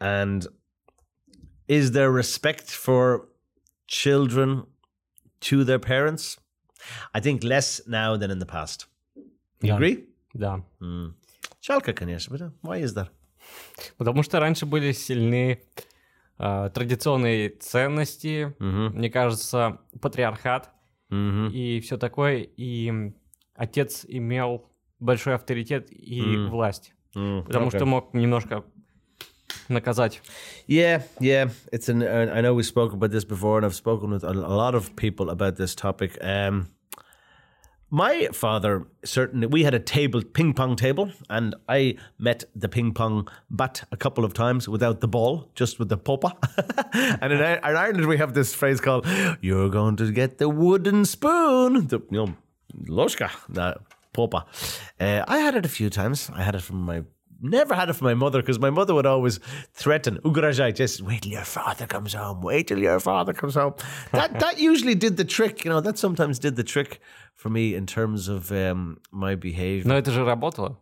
[0.00, 0.46] And
[1.68, 3.28] is there respect for
[3.86, 4.64] children
[5.40, 6.38] to their parents?
[7.14, 8.86] I think less now than in the past.
[9.62, 9.74] You Да.
[9.76, 10.04] agree?
[10.34, 10.62] Да.
[11.60, 13.08] Жалко, конечно, but uh, why is that?
[13.98, 15.60] Потому что раньше были сильны
[16.43, 18.97] э, традиционные ценности, Мгм.
[18.97, 20.71] мне кажется, патриархат
[21.09, 21.49] Мгм.
[21.53, 22.39] и все такое.
[22.57, 22.91] И
[23.53, 24.69] отец имел
[24.99, 26.49] большой авторитет и М.
[26.49, 27.75] власть, Mm, потому okay.
[27.75, 28.63] что мог немножко
[29.69, 30.21] наказать.
[30.67, 31.51] Yeah, yeah.
[31.71, 32.01] It's an.
[32.03, 35.29] I know we spoke about this before, and I've spoken with a lot of people
[35.29, 36.17] about this topic.
[36.21, 36.67] Um,
[37.91, 39.47] my father certainly.
[39.47, 43.97] We had a table, ping pong table, and I met the ping pong bat a
[43.97, 46.35] couple of times without the ball, just with the popa.
[47.21, 49.05] and in, in Ireland, we have this phrase called
[49.41, 52.35] "You're going to get the wooden spoon." The you know,
[52.87, 53.75] loshka, the
[54.13, 54.45] popa.
[54.99, 56.31] Uh, I had it a few times.
[56.33, 57.03] I had it from my
[57.40, 59.40] Never had it from my mother because my mother would always
[59.74, 63.74] threaten, Ugrajai, just wait till your father comes home, wait till your father comes home.
[64.12, 66.98] That that usually did the trick, you know, that sometimes did the trick
[67.34, 69.86] for me in terms of um, my behavior.
[69.86, 70.78] Но это же работало.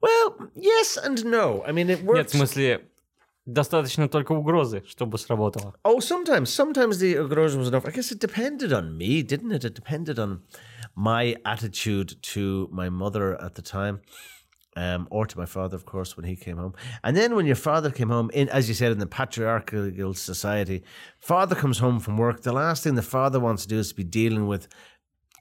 [0.00, 1.62] Well, yes and no.
[1.66, 2.32] I mean, it Нет, works.
[2.32, 2.86] в смысле,
[3.44, 5.74] достаточно только угрозы, чтобы сработало.
[5.84, 6.48] Oh, sometimes.
[6.48, 7.86] Sometimes the aggression was enough.
[7.86, 9.64] I guess it depended on me, didn't it?
[9.64, 10.40] It depended on
[10.94, 14.00] my attitude to my mother at the time.
[14.77, 16.73] Um, or to my father, of course, when he came home.
[17.03, 20.83] And then when your father came home, in as you said, in the patriarchal society,
[21.19, 22.41] father comes home from work.
[22.43, 24.69] The last thing the father wants to do is to be dealing with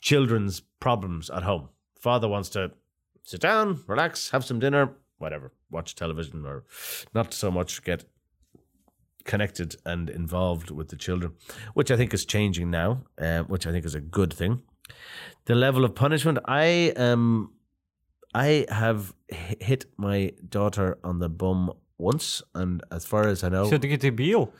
[0.01, 1.69] children's problems at home.
[2.01, 2.73] Father wants to
[3.23, 6.65] sit down, relax, have some dinner, whatever, watch television, or
[7.15, 8.05] not so much get
[9.25, 11.33] connected and involved with the children,
[11.75, 14.63] which I think is changing now, uh, which I think is a good thing.
[15.45, 17.53] The level of punishment, I um,
[18.34, 23.50] I have hi- hit my daughter on the bum once, and as far as I
[23.50, 24.52] know, Все-таки ты бил?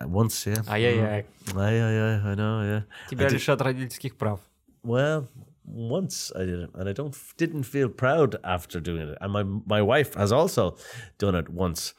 [0.00, 0.62] uh, once, yeah.
[0.68, 1.26] Ай-яй-яй.
[1.56, 2.82] Aye, aye, aye, I know, yeah.
[3.10, 4.40] Тебя I did- лишат родительских прав.
[4.82, 5.28] Well,
[5.66, 9.18] once I did it, and I don't didn't feel proud after doing it.
[9.20, 10.76] And my my wife has also
[11.18, 11.94] done it once.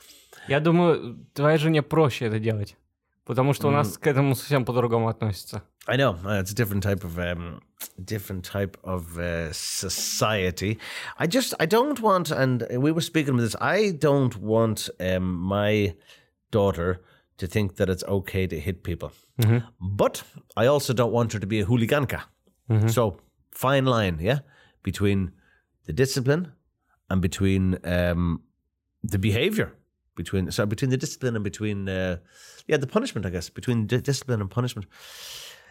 [0.47, 2.75] Я думаю, твоей жене проще это делать.
[3.25, 5.61] Потому что у нас к этому совсем по-другому относятся.
[5.87, 7.61] I know uh, it's a different type of um,
[7.97, 10.79] different type of uh, society.
[11.17, 13.55] I just I don't want, and we were speaking of this.
[13.61, 15.95] I don't want um, my
[16.51, 17.01] daughter
[17.37, 19.11] to think that it's okay to hit people,
[19.79, 20.23] but
[20.57, 22.21] I also don't want her to be a hooliganka.
[22.87, 23.17] So
[23.51, 24.39] fine line, yeah,
[24.83, 25.31] between
[25.85, 26.53] the discipline
[27.09, 28.41] and between um,
[29.03, 29.73] the behavior.
[30.16, 32.18] Between sorry, between the discipline and between uh,
[32.66, 33.50] yeah the punishment, I guess.
[33.50, 34.88] Between di- discipline and punishment.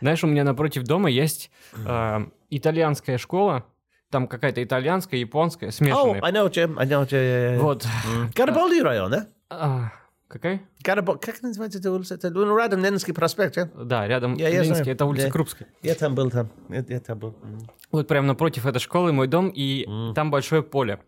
[0.02, 1.50] Знаешь, у меня напротив дома есть
[1.86, 3.66] э, итальянская школа.
[4.12, 6.22] Там какая-то итальянская, японская, Oh, смешанная.
[6.22, 6.78] I know, Jim.
[6.80, 7.12] I know, Jim.
[7.12, 7.62] Yeah, yeah, yeah.
[7.62, 7.88] Вот.
[8.36, 9.28] Garibaldi район, да?
[9.50, 9.92] А,
[10.28, 10.62] какая?
[10.84, 12.14] Garibaldi, как называется это улица?
[12.16, 13.84] Это ну, рядом Ленинский проспект, yeah?
[13.86, 14.96] Да, рядом Я- я Ленинский, знаю.
[14.96, 15.68] это улица Я- Крупская.
[15.82, 16.50] Я там был, там.
[16.70, 17.36] Я, я там был.
[17.42, 17.68] М.
[17.92, 21.00] Вот прямо напротив этой школы мой дом, и там большое поле.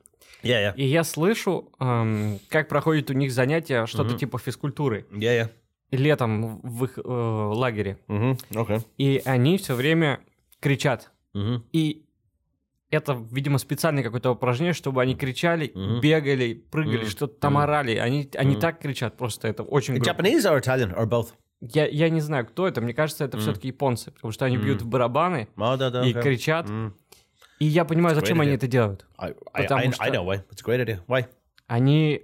[0.48, 0.76] Yeah, yeah.
[0.76, 5.06] И я слышу, эм, как проходят у них занятия, что-то типа физкультуры.
[5.12, 5.50] Yeah, yeah.
[5.92, 7.98] Летом в их э, лагере.
[8.08, 8.40] Mm-hmm.
[8.52, 8.82] Okay.
[8.98, 10.20] И они все время
[10.60, 11.12] кричат.
[11.34, 11.62] Mm-hmm.
[11.72, 12.06] И
[12.90, 15.72] это, видимо, специальное какое-то упражнение, чтобы они кричали,
[16.02, 17.96] бегали, прыгали, что-то там орали.
[17.98, 20.24] Они, они так кричат, просто это очень громко.
[20.24, 21.28] Japanese or Italian or both?
[21.60, 22.82] Я, я не знаю, кто это.
[22.82, 26.14] Мне кажется, это все-таки японцы, потому что они бьют в барабаны Oh, да, да, и
[26.14, 26.22] okay.
[26.22, 26.70] кричат.
[27.60, 29.06] И я понимаю, зачем они это делают.
[29.18, 30.44] I, I, Потому I, что- I know why.
[30.52, 31.00] It's a great idea.
[31.08, 31.26] Why?
[31.68, 32.22] Они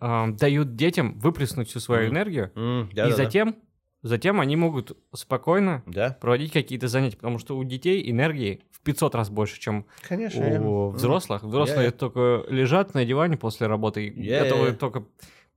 [0.00, 3.24] эм, дают детям выплеснуть всю свою энергию, Mm, да, и да, да.
[3.24, 3.54] затем,
[4.02, 6.16] затем они могут спокойно Да.
[6.20, 10.40] проводить какие-то занятия, потому что у детей энергии в 500 раз больше, чем Конечно.
[10.44, 10.92] у yeah.
[10.92, 11.44] взрослых.
[11.44, 15.04] Взрослые Я- только лежат на диване после работы и Я- готовы я- только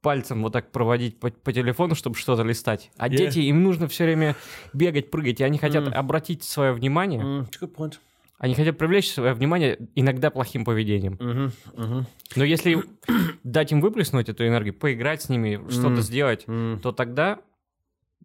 [0.02, 2.92] пальцем вот так проводить по, по телефону, чтобы что-то листать.
[2.98, 4.36] А Я- дети, им нужно все время
[4.74, 7.94] бегать, прыгать, и они хотят обратить свое внимание, Mm, good point.
[8.38, 11.14] Они хотят привлечь свое внимание иногда плохим поведением.
[11.14, 11.52] Mm-hmm.
[11.74, 12.06] Mm-hmm.
[12.36, 12.84] Но если
[13.44, 17.40] дать им выплеснуть эту энергию, поиграть с ними, что-то сделать, то тогда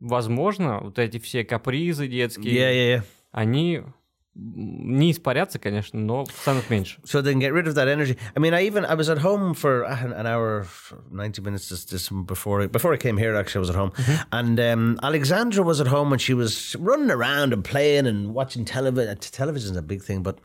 [0.00, 3.04] возможно, вот эти все капризы детские, Yeah, yeah, yeah.
[3.30, 3.82] они
[4.39, 6.99] не испарятся, конечно, но станут меньше.
[7.05, 8.17] So they can get rid of that energy.
[8.35, 10.67] I mean, I even I was at home for an an hour,
[11.09, 13.33] ninety minutes just, just before I, before I came here.
[13.35, 13.93] Actually, I was at home,
[14.33, 18.65] and um, Alexandra was at home, and she was running around and playing and watching
[18.65, 19.17] television.
[19.17, 20.37] Television's a big thing, but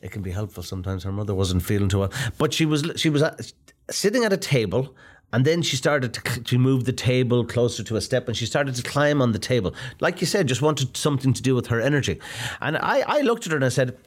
[0.00, 1.04] it can be helpful sometimes.
[1.04, 3.52] Her mother wasn't feeling too well, but she was she was at,
[3.90, 4.94] sitting at a table.
[5.31, 8.45] and then she started to, to move the table closer to a step and she
[8.45, 9.75] started to climb on the table.
[9.99, 12.19] Like you said, just wanted something to do with her energy.
[12.61, 13.97] And I, I looked at her and I said,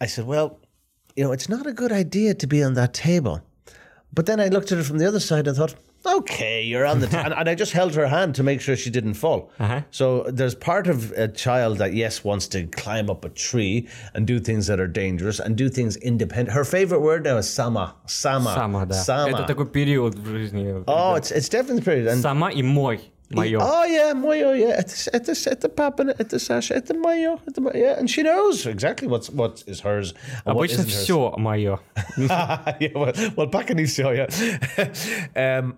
[0.00, 0.58] I said, well,
[1.14, 3.42] you know, it's not a good idea to be on that table.
[4.12, 5.74] But then I looked at her from the other side and thought,
[6.05, 7.17] okay, you're on the t-.
[7.17, 9.51] and, and I just held her hand to make sure she didn't fall.
[9.59, 9.81] Uh-huh.
[9.91, 14.27] So there's part of a child that yes wants to climb up a tree and
[14.27, 16.51] do things that are dangerous and do things independent.
[16.51, 18.93] Her favorite word now is sama, sama, Сама, да.
[18.93, 19.29] sama.
[19.29, 20.83] Это такой период в жизни.
[20.87, 21.17] oh, ребят.
[21.17, 22.07] it's it's definitely period.
[22.07, 22.99] And Сама и мой.
[23.31, 23.57] Мое.
[23.59, 24.79] Oh yeah, moyo, yeah.
[24.79, 28.07] It's it's it's the papa, it's the Sasha, it's the moyo, it's the yeah, and
[28.07, 30.13] she knows exactly what's what is hers.
[30.45, 31.03] And what Обычно isn't hers.
[31.05, 31.79] все мое.
[32.79, 35.59] yeah, well, well, back in Easter, yeah.
[35.59, 35.75] um,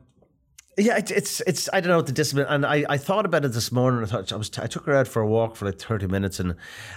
[0.78, 3.44] yeah, it's, it's it's I don't know what the discipline, and I, I thought about
[3.44, 4.02] it this morning.
[4.02, 6.40] I thought I was I took her out for a walk for like thirty minutes,
[6.40, 6.54] and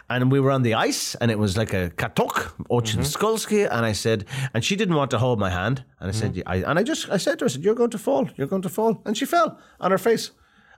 [0.10, 3.02] and we were on the ice, and it was like a katok, Ochin mm-hmm.
[3.02, 6.36] Skolsky, and I said, and she didn't want to hold my hand, and I said,
[6.36, 6.48] mm-hmm.
[6.48, 8.48] I, and I just I said to her, I said, you're going to fall, you're
[8.48, 10.32] going to fall, and she fell on her face.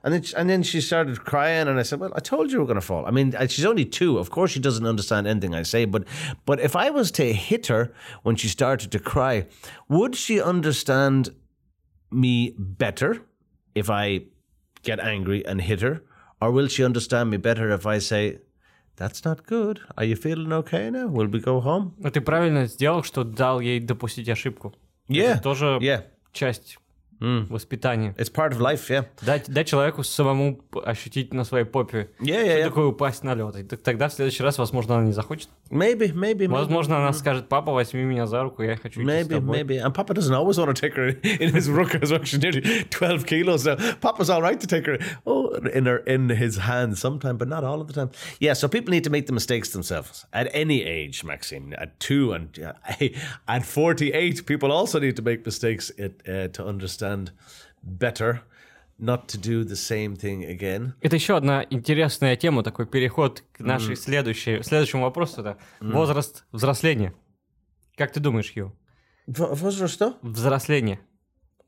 [0.04, 2.66] And then, and then she started crying, and I said, "Well, I told you we're
[2.66, 4.18] going to fall." I mean, she's only two.
[4.18, 5.86] Of course, she doesn't understand anything I say.
[5.86, 6.04] But,
[6.46, 7.92] but if I was to hit her
[8.22, 9.46] when she started to cry,
[9.88, 11.30] would she understand
[12.11, 13.21] me better
[13.75, 14.25] if I
[14.83, 16.03] get angry and hit her,
[16.41, 18.39] or will she understand me better if I say,
[18.97, 19.79] "That's not good.
[19.97, 21.07] Are you feeling okay now?
[21.07, 24.73] Will we go home?" Но ты правильно сделал, что дал ей допустить ошибку.
[25.07, 26.05] Yeah, Это тоже yeah.
[26.31, 26.77] часть
[27.19, 28.13] воспитания.
[28.17, 28.89] It's part of life.
[28.89, 32.59] Yeah, Дать, дать человеку самому п- ощутить на своей попе, yeah, что yeah.
[32.59, 32.63] yeah.
[32.65, 33.55] такое упасть на лед.
[33.55, 35.47] И т- тогда в следующий раз, возможно, она не захочет.
[35.69, 36.47] Maybe, maybe, maybe.
[36.47, 39.61] Возможно, она скажет, папа, возьми меня за руку, я хочу идти с Maybe, тобой.
[39.61, 39.77] maybe.
[39.81, 42.23] And Papa doesn't always want to take her in his ruck as well.
[42.25, 43.77] She's nearly 12 kilos now.
[44.01, 47.63] Papa's all right to take her oh, in her in his hands sometime, but not
[47.63, 48.11] all of the time.
[48.41, 51.73] Yeah, so people need to make the mistakes themselves at any age, Maxime.
[51.77, 52.73] At two and uh,
[53.47, 57.06] at 48, people also need to make mistakes it, uh, to understand
[57.82, 58.40] better,
[58.98, 60.92] not to do the same thing again.
[61.00, 65.40] Это еще одна интересная тема, такой переход к нашей следующей, следующему вопросу.
[65.40, 67.14] Это возраст взросления.
[67.96, 68.72] Как ты думаешь, Ю?
[69.26, 70.00] В- Возраст?
[70.22, 71.00] Взросление.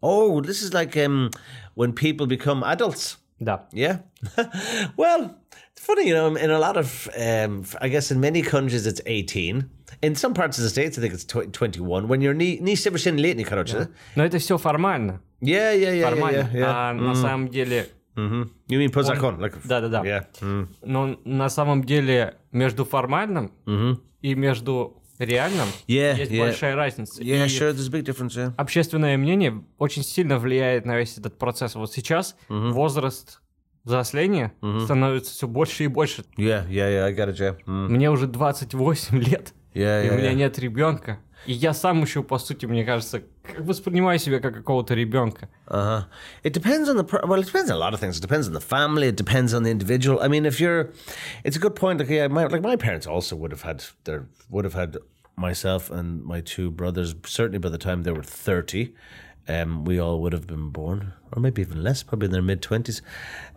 [0.03, 1.31] Oh, this is like um,
[1.77, 3.19] when people become adults.
[3.41, 3.67] Да.
[3.73, 4.01] Yeah.
[4.97, 5.37] well,
[5.75, 9.01] it's funny, you know, in a lot of, um, I guess in many countries it's
[9.07, 9.69] 18.
[10.03, 12.07] In some parts of the States, I think it's tw- 21.
[12.09, 13.89] When you're не, не совершеннолетний, короче.
[14.15, 15.21] Но это все формально.
[15.41, 16.37] Yeah, yeah, yeah, yeah, Формально.
[16.37, 16.53] yeah.
[16.53, 16.65] yeah.
[16.67, 17.89] А на самом деле...
[18.17, 19.41] You mean по закон?
[19.41, 20.03] Like, Да-да-да.
[20.05, 20.27] Yeah.
[20.41, 20.69] Mm.
[20.85, 23.53] Но на самом деле между формальным
[24.21, 26.39] и между реальным Yeah, есть yeah.
[26.41, 27.23] большая разница.
[27.23, 28.53] Yeah, И sure, there's big difference, yeah.
[28.57, 31.75] общественное мнение очень сильно влияет на весь этот процесс.
[31.75, 33.41] Вот сейчас возраст
[33.85, 34.53] взросления
[34.85, 36.25] становится все больше и больше.
[36.37, 37.57] Yeah, yeah, yeah, I got it, yeah.
[37.67, 37.89] Mm.
[37.89, 40.35] Мне уже 28 лет, Yeah, и yeah, у меня yeah.
[40.35, 41.21] нет ребенка.
[41.46, 45.48] И я сам еще, по сути, мне кажется, как воспринимаю себя как какого-то ребенка.
[45.68, 46.06] Uh-huh.
[46.44, 47.40] It depends on the per- well.
[47.40, 48.18] It depends on a lot of things.
[48.18, 49.08] It depends on the family.
[49.10, 50.20] It depends on the individual.
[50.22, 50.90] I mean, if you're,
[51.44, 52.00] it's a good point.
[52.00, 54.98] Like, yeah, my, like my parents also would have had their would have had
[55.36, 57.14] myself and my two brothers.
[57.26, 58.96] Certainly by the time they were thirty,
[59.51, 62.63] um, we all would have been born, or maybe even less, probably in their mid
[62.63, 63.03] twenties.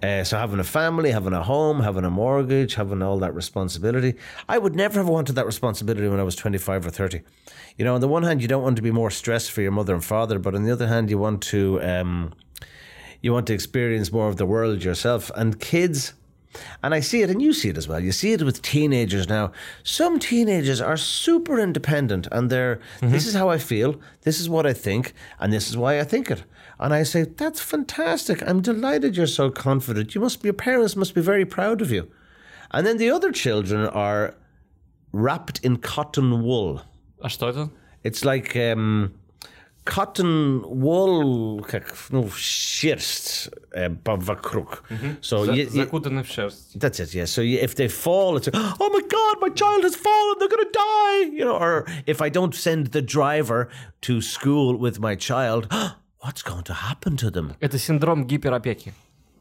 [0.01, 4.15] Uh, so having a family, having a home, having a mortgage, having all that responsibility.
[4.49, 7.21] I would never have wanted that responsibility when I was twenty five or thirty.
[7.77, 9.71] You know, on the one hand, you don't want to be more stressed for your
[9.71, 12.33] mother and father, but on the other hand, you want to um,
[13.21, 15.31] you want to experience more of the world yourself.
[15.35, 16.13] And kids,
[16.81, 17.99] and I see it, and you see it as well.
[17.99, 19.51] You see it with teenagers now.
[19.83, 23.11] Some teenagers are super independent, and they're, mm-hmm.
[23.11, 26.03] this is how I feel, this is what I think, and this is why I
[26.03, 26.43] think it.
[26.79, 28.41] And I say, that's fantastic.
[28.47, 30.15] I'm delighted you're so confident.
[30.15, 32.11] You must, your parents must be very proud of you.
[32.71, 34.35] And then the other children are
[35.11, 36.81] wrapped in cotton wool.
[37.21, 37.71] Verstanden?
[38.03, 39.13] It's like, um,
[39.84, 44.82] cotton wool, как, ну, шерсть э, по- вокруг.
[45.22, 46.76] So За- you, you- Закутаны в шерсть.
[46.76, 47.24] that's it, yeah.
[47.24, 50.48] So you, if they fall, it's like, oh my god, my child has fallen, they're
[50.48, 51.56] gonna die, you know.
[51.56, 53.68] Or if I don't send the driver
[54.02, 55.68] to school with my child,
[56.20, 57.54] what's going to happen to them?
[57.60, 58.92] Это синдром гиперопеки.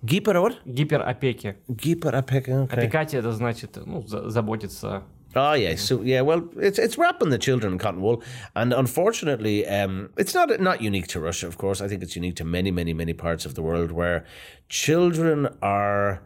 [0.03, 0.55] Гипер what?
[0.65, 1.57] Гиперопеки.
[1.67, 2.71] Гиперопека, okay.
[2.77, 5.03] Опекать это значит ну, за- заботиться
[5.34, 8.22] Oh yeah, so yeah, well, it's it's wrapping the children in cotton wool,
[8.54, 11.46] and unfortunately, um, it's not not unique to Russia.
[11.46, 14.24] Of course, I think it's unique to many, many, many parts of the world where
[14.68, 16.22] children are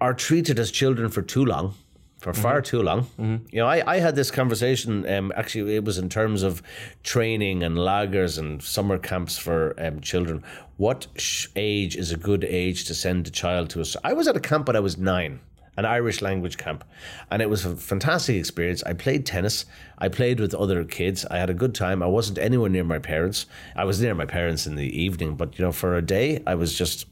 [0.00, 1.74] are treated as children for too long,
[2.18, 3.06] for far too long.
[3.18, 5.08] You know, I, I had this conversation.
[5.08, 6.62] Um, actually, it was in terms of
[7.02, 10.42] training and lagers and summer camps for um, children.
[10.76, 13.78] What sh- age is a good age to send a child to?
[13.80, 15.40] A, s- I was at a camp when I was nine
[15.78, 16.82] an Irish language camp.
[17.30, 18.82] And it was a fantastic experience.
[18.82, 19.64] I played tennis.
[19.98, 21.24] I played with other kids.
[21.26, 22.02] I had a good time.
[22.02, 23.46] I wasn't anywhere near my parents.
[23.76, 26.56] I was near my parents in the evening, but you know, for a day, I
[26.56, 27.06] was just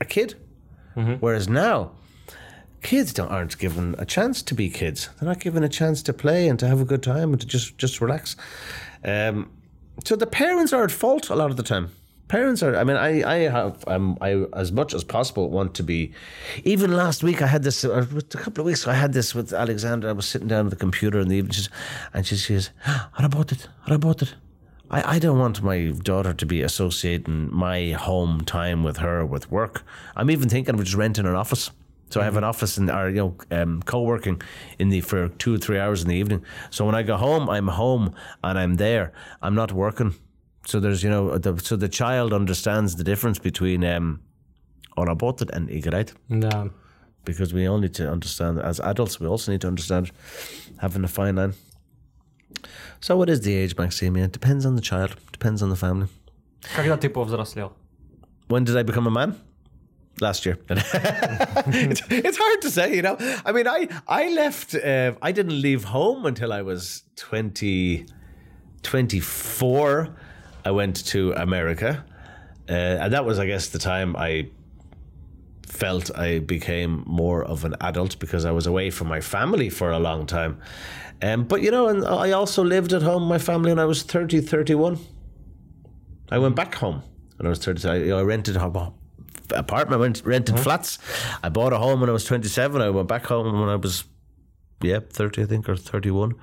[0.00, 0.34] a kid.
[1.20, 1.92] Whereas now,
[2.82, 5.10] kids don't, aren't given a chance to be kids.
[5.20, 7.46] They're not given a chance to play and to have a good time and to
[7.46, 8.36] just just relax.
[9.04, 9.50] Um,
[10.04, 11.90] so the parents are at fault a lot of the time.
[12.28, 12.76] Parents are.
[12.76, 16.12] I mean, I I have um I as much as possible want to be.
[16.64, 17.84] Even last week, I had this.
[17.84, 20.10] Uh, a couple of weeks ago, I had this with Alexandra.
[20.10, 21.66] I was sitting down at the computer in the evening,
[22.12, 22.70] and she says,
[23.14, 23.68] "What about it?
[23.84, 24.34] What about it?"
[24.90, 29.50] I, I don't want my daughter to be associating my home time with her with
[29.50, 29.82] work.
[30.16, 31.70] I'm even thinking of just renting an office.
[32.10, 34.40] So I have an office in or you know um, co-working
[34.78, 36.42] in the for two or three hours in the evening.
[36.70, 39.12] So when I go home, I'm home and I'm there.
[39.42, 40.14] I'm not working
[40.67, 44.21] So there's you know the, so the child understands the difference between um,
[44.97, 46.69] unaborted and ignorant Да.
[47.25, 49.19] because we all need to understand as adults.
[49.19, 50.11] We also need to understand
[50.79, 51.53] having a fine line.
[53.01, 54.15] So what is the age, Maxime?
[54.15, 55.15] It depends on the child.
[55.33, 56.07] Depends on the family.
[56.75, 57.73] Когда ты повзрослел?
[58.47, 59.35] When did I become a man?
[60.21, 60.57] Last year.
[60.69, 63.17] it's, it's hard to say, you know.
[63.45, 64.75] I mean, I I left.
[64.75, 68.05] Uh, I didn't leave home until I was 20,
[68.83, 70.15] 24.
[70.68, 72.04] I went to America,
[72.68, 74.50] uh, and that was, I guess, the time I
[75.62, 79.90] felt I became more of an adult because I was away from my family for
[79.90, 80.60] a long time.
[81.22, 83.86] Um, but you know, and I also lived at home, with my family, when I
[83.86, 84.98] was 30, 31.
[86.30, 87.02] I went back home
[87.38, 87.88] when I was 30.
[87.88, 88.92] I, you know, I rented a
[89.54, 90.98] apartment, went rented flats.
[91.42, 92.82] I bought a home when I was 27.
[92.82, 94.04] I went back home when I was,
[94.82, 96.34] yeah, 30, I think, or 31.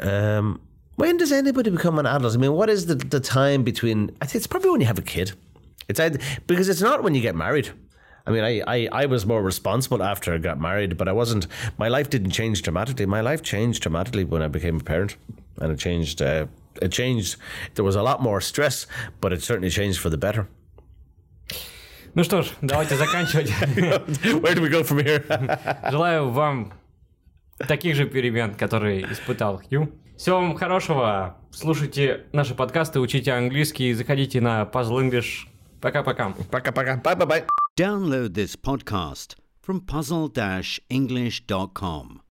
[0.00, 0.60] Um,
[0.95, 2.33] when does anybody become an adult?
[2.33, 4.11] I mean, what is the, the time between?
[4.21, 5.31] I think it's probably when you have a kid.
[5.87, 7.69] It's either, because it's not when you get married.
[8.27, 11.47] I mean, I, I, I was more responsible after I got married, but I wasn't.
[11.77, 13.05] My life didn't change dramatically.
[13.05, 15.15] My life changed dramatically when I became a parent,
[15.57, 16.21] and it changed.
[16.21, 16.45] Uh,
[16.81, 17.37] it changed.
[17.75, 18.85] There was a lot more stress,
[19.19, 20.47] but it certainly changed for the better.
[22.13, 23.49] Ну что ж, давайте заканчивать.
[24.41, 25.23] Where do we go from here?
[25.89, 26.73] Желаю вам
[27.67, 29.91] таких же перемен, которые испытал Хью.
[30.16, 31.36] Всего вам хорошего.
[31.50, 35.48] Слушайте наши подкасты, учите английский, заходите на Puzzle English.
[35.80, 36.32] Пока-пока.
[36.50, 37.00] Пока-пока.
[37.02, 37.46] Bye-bye-bye.
[37.76, 42.20] Download this podcast from puzzle-english.com.